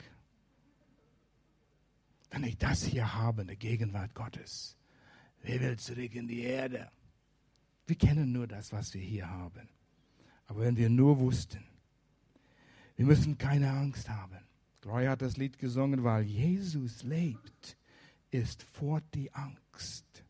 Wenn 2.30 2.43
ich 2.43 2.58
das 2.58 2.84
hier 2.84 3.13
habe, 3.13 3.41
in 3.41 3.47
der 3.47 3.56
Gegenwart 3.56 4.13
Gottes, 4.13 4.76
wer 5.41 5.60
will 5.60 5.78
zurück 5.78 6.15
in 6.15 6.28
die 6.28 6.41
Erde? 6.41 6.89
Wir 7.86 7.95
kennen 7.95 8.32
nur 8.32 8.47
das, 8.47 8.71
was 8.71 8.93
wir 8.93 9.02
hier 9.02 9.30
haben. 9.30 9.69
Aber 10.47 10.62
wenn 10.62 10.78
wir 10.78 10.89
nur 10.89 11.19
wussten, 11.19 11.63
wir 12.95 13.06
müssen 13.06 13.38
keine 13.38 13.71
Angst 13.71 14.10
haben. 14.10 14.38
Gloria 14.82 15.12
hat 15.12 15.21
das 15.21 15.38
Lied 15.38 15.58
gesungen, 15.60 16.04
weil 16.04 16.23
Jesus 16.23 17.04
lebt, 17.04 17.78
ist 18.32 18.63
fort 18.63 19.04
die 19.13 19.34
Angst. 19.34 20.23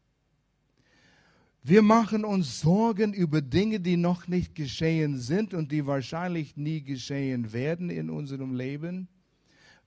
Wir 1.65 1.81
machen 1.81 2.25
uns 2.25 2.59
Sorgen 2.59 3.13
über 3.13 3.41
Dinge, 3.41 3.79
die 3.79 3.95
noch 3.95 4.27
nicht 4.27 4.53
geschehen 4.53 5.17
sind 5.17 5.53
und 5.53 5.71
die 5.71 5.85
wahrscheinlich 5.85 6.57
nie 6.57 6.83
geschehen 6.83 7.53
werden 7.53 7.89
in 7.89 8.09
unserem 8.09 8.53
Leben, 8.53 9.07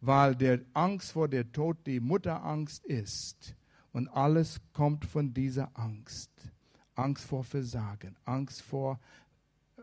weil 0.00 0.34
der 0.34 0.60
Angst 0.72 1.12
vor 1.12 1.28
der 1.28 1.52
Tod 1.52 1.76
die 1.86 2.00
Mutterangst 2.00 2.82
ist. 2.86 3.54
Und 3.92 4.08
alles 4.08 4.58
kommt 4.72 5.04
von 5.04 5.34
dieser 5.34 5.70
Angst. 5.78 6.30
Angst 6.94 7.26
vor 7.26 7.44
Versagen, 7.44 8.16
Angst 8.24 8.62
vor 8.62 8.98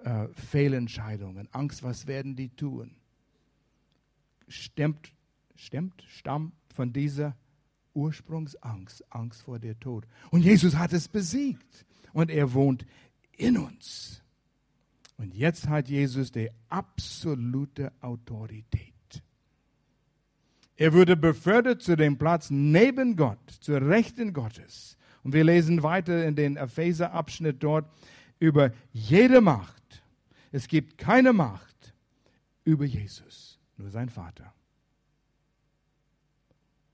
äh, 0.04 0.30
Fehlentscheidungen, 0.34 1.48
Angst, 1.52 1.84
was 1.84 2.08
werden 2.08 2.36
die 2.36 2.50
tun. 2.50 2.96
Stemmt, 4.48 5.14
stemmt, 5.56 6.04
stammt 6.08 6.56
von 6.74 6.92
dieser 6.92 7.36
Ursprungsangst, 7.94 9.04
Angst 9.12 9.42
vor 9.44 9.60
der 9.60 9.80
Tod. 9.80 10.06
Und 10.32 10.42
Jesus 10.42 10.76
hat 10.76 10.94
es 10.94 11.08
besiegt 11.08 11.86
und 12.14 12.30
er 12.30 12.54
wohnt 12.54 12.86
in 13.38 13.58
uns. 13.58 14.22
Und 15.18 15.34
jetzt 15.34 15.68
hat 15.68 15.90
Jesus 15.90 16.32
die 16.32 16.50
absolute 16.70 17.92
Autorität. 18.02 18.94
Er 20.76 20.94
wurde 20.94 21.16
befördert 21.16 21.82
zu 21.82 21.96
dem 21.96 22.18
Platz 22.18 22.50
neben 22.50 23.16
Gott, 23.16 23.52
zur 23.62 23.82
Rechten 23.82 24.34
Gottes. 24.34 24.98
Und 25.24 25.34
wir 25.34 25.44
lesen 25.44 25.84
weiter 25.84 26.26
in 26.26 26.36
den 26.36 26.58
Epheser-Abschnitt 26.58 27.64
dort 27.64 27.90
über 28.40 28.72
jede 28.92 29.40
Macht. 29.40 30.04
Es 30.52 30.68
gibt 30.68 30.98
keine 30.98 31.32
Macht 31.32 31.94
über 32.66 32.86
Jesus, 32.86 33.60
nur 33.78 33.90
sein 33.90 34.10
Vater. 34.10 34.54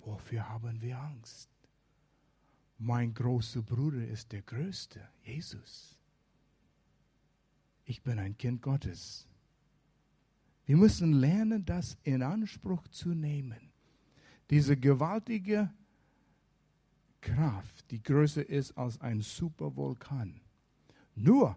Wofür 0.09 0.49
haben 0.49 0.81
wir 0.81 0.99
Angst? 0.99 1.49
Mein 2.79 3.13
großer 3.13 3.61
Bruder 3.61 4.07
ist 4.07 4.31
der 4.31 4.41
Größte, 4.41 5.07
Jesus. 5.23 5.99
Ich 7.85 8.01
bin 8.01 8.17
ein 8.17 8.35
Kind 8.35 8.63
Gottes. 8.63 9.27
Wir 10.65 10.77
müssen 10.77 11.13
lernen, 11.13 11.63
das 11.63 11.95
in 12.03 12.23
Anspruch 12.23 12.87
zu 12.87 13.09
nehmen. 13.09 13.71
Diese 14.49 14.75
gewaltige 14.75 15.71
Kraft, 17.21 17.91
die 17.91 18.01
größer 18.01 18.49
ist 18.49 18.75
als 18.79 18.99
ein 19.01 19.21
Supervulkan. 19.21 20.41
Nur, 21.13 21.55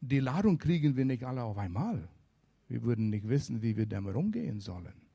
die 0.00 0.20
Ladung 0.20 0.58
kriegen 0.58 0.94
wir 0.94 1.04
nicht 1.04 1.24
alle 1.24 1.42
auf 1.42 1.58
einmal. 1.58 2.08
Wir 2.68 2.82
würden 2.84 3.10
nicht 3.10 3.28
wissen, 3.28 3.62
wie 3.62 3.76
wir 3.76 3.86
damit 3.86 4.14
umgehen 4.14 4.60
sollen. 4.60 5.07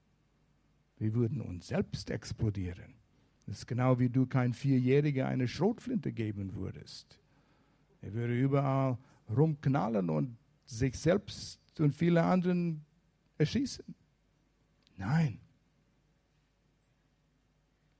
Wir 0.97 1.13
würden 1.13 1.41
uns 1.41 1.67
selbst 1.67 2.09
explodieren. 2.09 2.93
Das 3.45 3.59
ist 3.59 3.67
genau 3.67 3.99
wie 3.99 4.09
du 4.09 4.25
kein 4.25 4.53
Vierjähriger 4.53 5.27
eine 5.27 5.47
Schrotflinte 5.47 6.11
geben 6.11 6.53
würdest. 6.55 7.19
Er 8.01 8.13
würde 8.13 8.39
überall 8.39 8.97
rumknallen 9.29 10.09
und 10.09 10.37
sich 10.65 10.97
selbst 10.97 11.59
und 11.79 11.95
viele 11.95 12.23
anderen 12.23 12.85
erschießen. 13.37 13.85
Nein. 14.97 15.39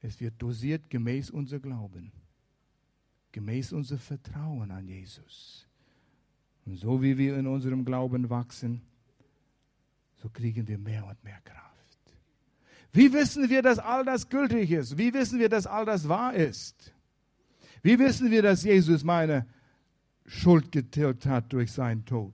Es 0.01 0.19
wird 0.19 0.41
dosiert 0.41 0.89
gemäß 0.89 1.29
unser 1.29 1.59
Glauben, 1.59 2.11
gemäß 3.31 3.71
unser 3.71 3.97
Vertrauen 3.97 4.69
an 4.71 4.87
Jesus. 4.87 5.67
Und 6.65 6.75
so 6.75 7.01
wie 7.01 7.17
wir 7.17 7.37
in 7.37 7.47
unserem 7.47 7.85
Glauben 7.85 8.29
wachsen, 8.29 8.81
so 10.17 10.29
kriegen 10.29 10.67
wir 10.67 10.77
mehr 10.77 11.05
und 11.05 11.21
mehr 11.23 11.39
Kraft. 11.41 11.72
Wie 12.93 13.11
wissen 13.11 13.49
wir, 13.49 13.63
dass 13.63 13.79
all 13.79 14.05
das 14.05 14.29
gültig 14.29 14.69
ist? 14.69 14.97
Wie 14.99 15.13
wissen 15.13 15.39
wir, 15.39 15.49
dass 15.49 15.65
all 15.65 15.83
das 15.83 16.07
wahr 16.07 16.35
ist? 16.35 16.93
Wie 17.81 17.97
wissen 17.97 18.29
wir, 18.29 18.43
dass 18.43 18.63
Jesus 18.63 19.03
meine 19.03 19.47
Schuld 20.27 20.71
getilgt 20.71 21.25
hat 21.25 21.51
durch 21.51 21.71
seinen 21.71 22.05
Tod? 22.05 22.33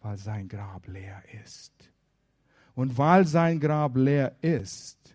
Weil 0.00 0.16
sein 0.16 0.48
Grab 0.48 0.88
leer 0.88 1.22
ist. 1.44 1.72
Und 2.74 2.96
weil 2.96 3.26
sein 3.26 3.60
Grab 3.60 3.96
leer 3.96 4.34
ist, 4.40 5.14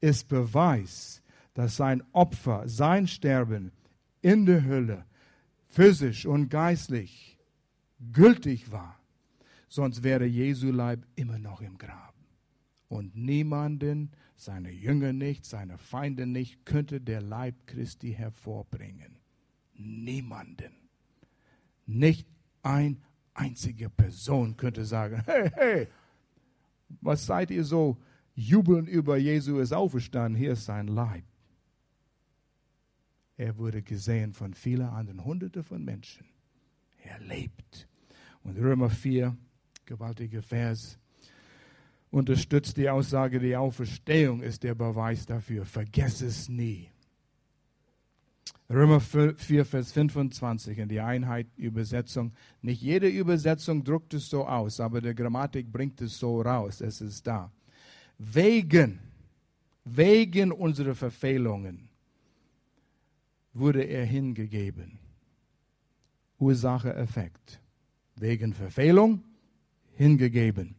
ist 0.00 0.28
Beweis, 0.28 1.22
dass 1.54 1.76
sein 1.76 2.02
Opfer, 2.12 2.68
sein 2.68 3.06
Sterben 3.06 3.72
in 4.20 4.44
der 4.44 4.64
Hölle 4.64 5.06
physisch 5.68 6.26
und 6.26 6.50
geistlich 6.50 7.38
gültig 8.12 8.70
war. 8.70 8.98
Sonst 9.68 10.02
wäre 10.02 10.26
Jesu 10.26 10.70
Leib 10.70 11.06
immer 11.14 11.38
noch 11.38 11.62
im 11.62 11.78
Grab 11.78 12.11
und 12.92 13.16
niemanden 13.16 14.10
seine 14.36 14.70
Jünger 14.70 15.14
nicht, 15.14 15.46
seine 15.46 15.78
Feinde 15.78 16.26
nicht, 16.26 16.66
könnte 16.66 17.00
der 17.00 17.22
Leib 17.22 17.66
Christi 17.66 18.12
hervorbringen. 18.12 19.16
Niemanden. 19.72 20.74
Nicht 21.86 22.28
ein 22.62 23.02
einzige 23.32 23.88
Person 23.88 24.58
könnte 24.58 24.84
sagen, 24.84 25.22
hey, 25.24 25.50
hey, 25.54 25.88
was 27.00 27.24
seid 27.24 27.50
ihr 27.50 27.64
so 27.64 27.96
jubelnd 28.34 28.90
über 28.90 29.16
Jesu 29.16 29.58
ist 29.58 29.72
auferstanden, 29.72 30.38
hier 30.38 30.52
ist 30.52 30.66
sein 30.66 30.86
Leib. 30.86 31.24
Er 33.38 33.56
wurde 33.56 33.82
gesehen 33.82 34.34
von 34.34 34.52
vielen 34.52 34.82
anderen, 34.82 35.24
hunderte 35.24 35.62
von 35.62 35.82
Menschen. 35.82 36.26
Er 37.02 37.18
lebt. 37.20 37.88
Und 38.42 38.58
Römer 38.58 38.90
4, 38.90 39.34
gewaltiger 39.86 40.42
Vers, 40.42 40.98
unterstützt 42.12 42.76
die 42.76 42.88
Aussage, 42.88 43.40
die 43.40 43.56
Auferstehung 43.56 44.42
ist 44.42 44.62
der 44.62 44.74
Beweis 44.74 45.26
dafür. 45.26 45.64
Vergess 45.64 46.20
es 46.20 46.48
nie. 46.48 46.88
Römer 48.70 49.00
4, 49.00 49.64
Vers 49.64 49.92
25 49.92 50.78
in 50.78 50.88
die 50.88 51.00
Einheit-Übersetzung. 51.00 52.32
Nicht 52.60 52.80
jede 52.80 53.08
Übersetzung 53.08 53.82
druckt 53.82 54.14
es 54.14 54.28
so 54.28 54.46
aus, 54.46 54.78
aber 54.78 55.00
die 55.00 55.14
Grammatik 55.14 55.70
bringt 55.70 56.00
es 56.00 56.18
so 56.18 56.40
raus. 56.40 56.80
Es 56.80 57.00
ist 57.00 57.26
da. 57.26 57.50
Wegen, 58.18 59.00
wegen 59.84 60.52
unserer 60.52 60.94
Verfehlungen 60.94 61.88
wurde 63.52 63.82
er 63.82 64.04
hingegeben. 64.04 64.98
Ursache, 66.38 66.94
Effekt. 66.94 67.60
Wegen 68.16 68.52
Verfehlung 68.52 69.22
hingegeben. 69.96 70.76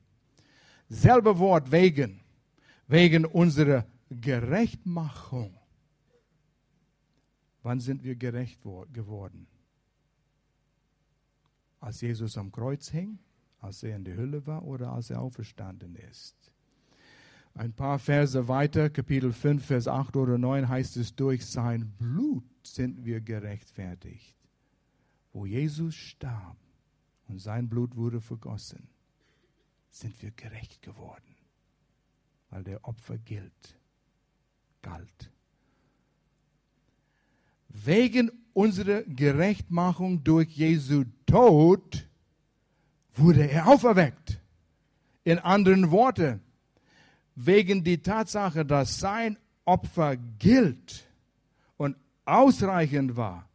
Selbe 0.90 1.38
Wort 1.40 1.72
wegen. 1.72 2.22
Wegen 2.88 3.26
unserer 3.26 3.86
Gerechtmachung. 4.10 5.58
Wann 7.64 7.80
sind 7.80 8.04
wir 8.04 8.16
gerecht 8.16 8.62
geworden? 8.92 9.48
Als 11.80 12.02
Jesus 12.02 12.38
am 12.38 12.52
Kreuz 12.52 12.90
hing, 12.90 13.20
als 13.60 13.84
er 13.84 13.96
in 13.96 14.04
der 14.04 14.18
Hülle 14.18 14.46
war 14.46 14.64
oder 14.64 14.92
als 14.92 15.10
er 15.10 15.22
auferstanden 15.22 15.96
ist? 15.96 16.36
Ein 17.56 17.72
paar 17.72 18.00
Verse 18.00 18.48
weiter, 18.48 18.90
Kapitel 18.90 19.32
5, 19.32 19.64
Vers 19.64 19.88
8 19.88 20.16
oder 20.16 20.38
9 20.38 20.68
heißt 20.68 20.98
es, 20.98 21.16
durch 21.16 21.46
sein 21.46 21.94
Blut 21.98 22.44
sind 22.64 23.06
wir 23.06 23.22
gerechtfertigt. 23.22 24.36
Wo 25.32 25.46
Jesus 25.46 25.96
starb 25.96 26.58
und 27.28 27.40
sein 27.40 27.70
Blut 27.70 27.96
wurde 27.96 28.22
vergossen, 28.22 28.88
sind 29.94 30.22
wir 30.24 30.32
gerecht 30.32 30.82
geworden, 30.82 31.36
weil 32.50 32.64
der 32.64 32.84
Opfer 32.84 33.18
gilt, 33.20 33.78
galt. 34.82 35.32
Wegen 37.70 38.32
unserer 38.54 39.04
Gerechtmachung 39.04 40.24
durch 40.24 40.50
Jesu 40.50 41.06
Tod 41.26 42.08
wurde 43.14 43.48
er 43.50 43.68
auferweckt. 43.68 44.40
In 45.24 45.40
anderen 45.40 45.92
Worten, 45.92 46.42
wegen 47.36 47.84
der 47.84 48.02
Tatsache, 48.02 48.66
dass 48.66 49.00
sein 49.00 49.38
Opfer 49.64 50.18
gilt 50.18 51.08
und 51.78 51.96
ausreichend 52.26 53.16
war, 53.16 53.48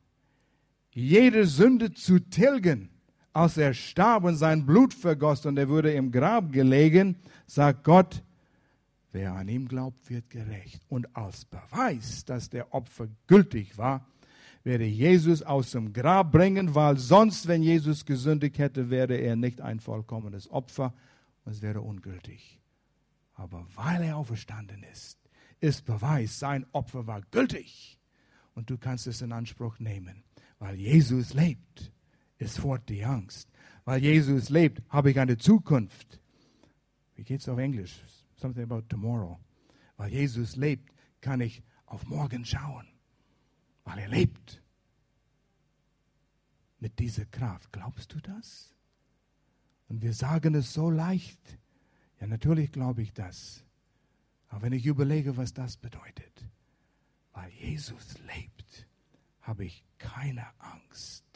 jede 0.92 1.46
Sünde 1.46 1.92
zu 1.92 2.20
tilgen, 2.20 2.90
als 3.32 3.56
er 3.56 3.74
starb 3.74 4.24
und 4.24 4.36
sein 4.36 4.66
Blut 4.66 4.94
vergoss 4.94 5.46
und 5.46 5.58
er 5.58 5.68
wurde 5.68 5.92
im 5.92 6.10
Grab 6.10 6.52
gelegen, 6.52 7.16
sagt 7.46 7.84
Gott, 7.84 8.22
wer 9.12 9.32
an 9.32 9.48
ihm 9.48 9.68
glaubt, 9.68 10.10
wird 10.10 10.30
gerecht. 10.30 10.82
Und 10.88 11.14
als 11.16 11.44
Beweis, 11.44 12.24
dass 12.24 12.50
der 12.50 12.74
Opfer 12.74 13.08
gültig 13.26 13.78
war, 13.78 14.06
werde 14.64 14.84
Jesus 14.84 15.42
aus 15.42 15.70
dem 15.70 15.92
Grab 15.92 16.32
bringen, 16.32 16.74
weil 16.74 16.98
sonst, 16.98 17.48
wenn 17.48 17.62
Jesus 17.62 18.04
gesündigt 18.04 18.58
hätte, 18.58 18.90
wäre 18.90 19.14
er 19.16 19.36
nicht 19.36 19.60
ein 19.60 19.80
vollkommenes 19.80 20.50
Opfer 20.50 20.92
und 21.44 21.52
es 21.52 21.62
wäre 21.62 21.80
ungültig. 21.80 22.60
Aber 23.34 23.66
weil 23.74 24.02
er 24.02 24.16
auferstanden 24.16 24.82
ist, 24.92 25.18
ist 25.60 25.84
Beweis, 25.84 26.38
sein 26.38 26.66
Opfer 26.72 27.06
war 27.06 27.22
gültig. 27.30 27.98
Und 28.54 28.70
du 28.70 28.76
kannst 28.76 29.06
es 29.06 29.22
in 29.22 29.32
Anspruch 29.32 29.78
nehmen. 29.78 30.24
Weil 30.58 30.74
Jesus 30.74 31.34
lebt, 31.34 31.92
ist 32.38 32.58
fort 32.58 32.88
die 32.88 33.04
Angst. 33.04 33.48
Weil 33.84 34.02
Jesus 34.02 34.48
lebt, 34.48 34.82
habe 34.88 35.10
ich 35.10 35.18
eine 35.18 35.36
Zukunft. 35.36 36.20
Wie 37.14 37.24
geht 37.24 37.40
es 37.40 37.48
auf 37.48 37.58
Englisch? 37.58 38.00
Something 38.36 38.64
about 38.64 38.82
tomorrow. 38.88 39.38
Weil 39.96 40.12
Jesus 40.12 40.56
lebt, 40.56 40.92
kann 41.20 41.40
ich 41.40 41.62
auf 41.86 42.06
morgen 42.06 42.44
schauen. 42.44 42.86
Weil 43.84 43.98
er 43.98 44.08
lebt. 44.08 44.62
Mit 46.78 46.98
dieser 46.98 47.24
Kraft. 47.26 47.72
Glaubst 47.72 48.12
du 48.14 48.20
das? 48.20 48.74
Und 49.88 50.02
wir 50.02 50.12
sagen 50.12 50.54
es 50.54 50.72
so 50.72 50.90
leicht. 50.90 51.58
Ja, 52.20 52.26
natürlich 52.26 52.70
glaube 52.70 53.02
ich 53.02 53.12
das. 53.12 53.64
Aber 54.48 54.62
wenn 54.62 54.72
ich 54.72 54.86
überlege, 54.86 55.36
was 55.36 55.52
das 55.52 55.76
bedeutet, 55.76 56.46
weil 57.32 57.50
Jesus 57.52 58.18
lebt, 58.20 58.86
habe 59.42 59.64
ich 59.64 59.84
keine 59.98 60.46
Angst. 60.58 61.27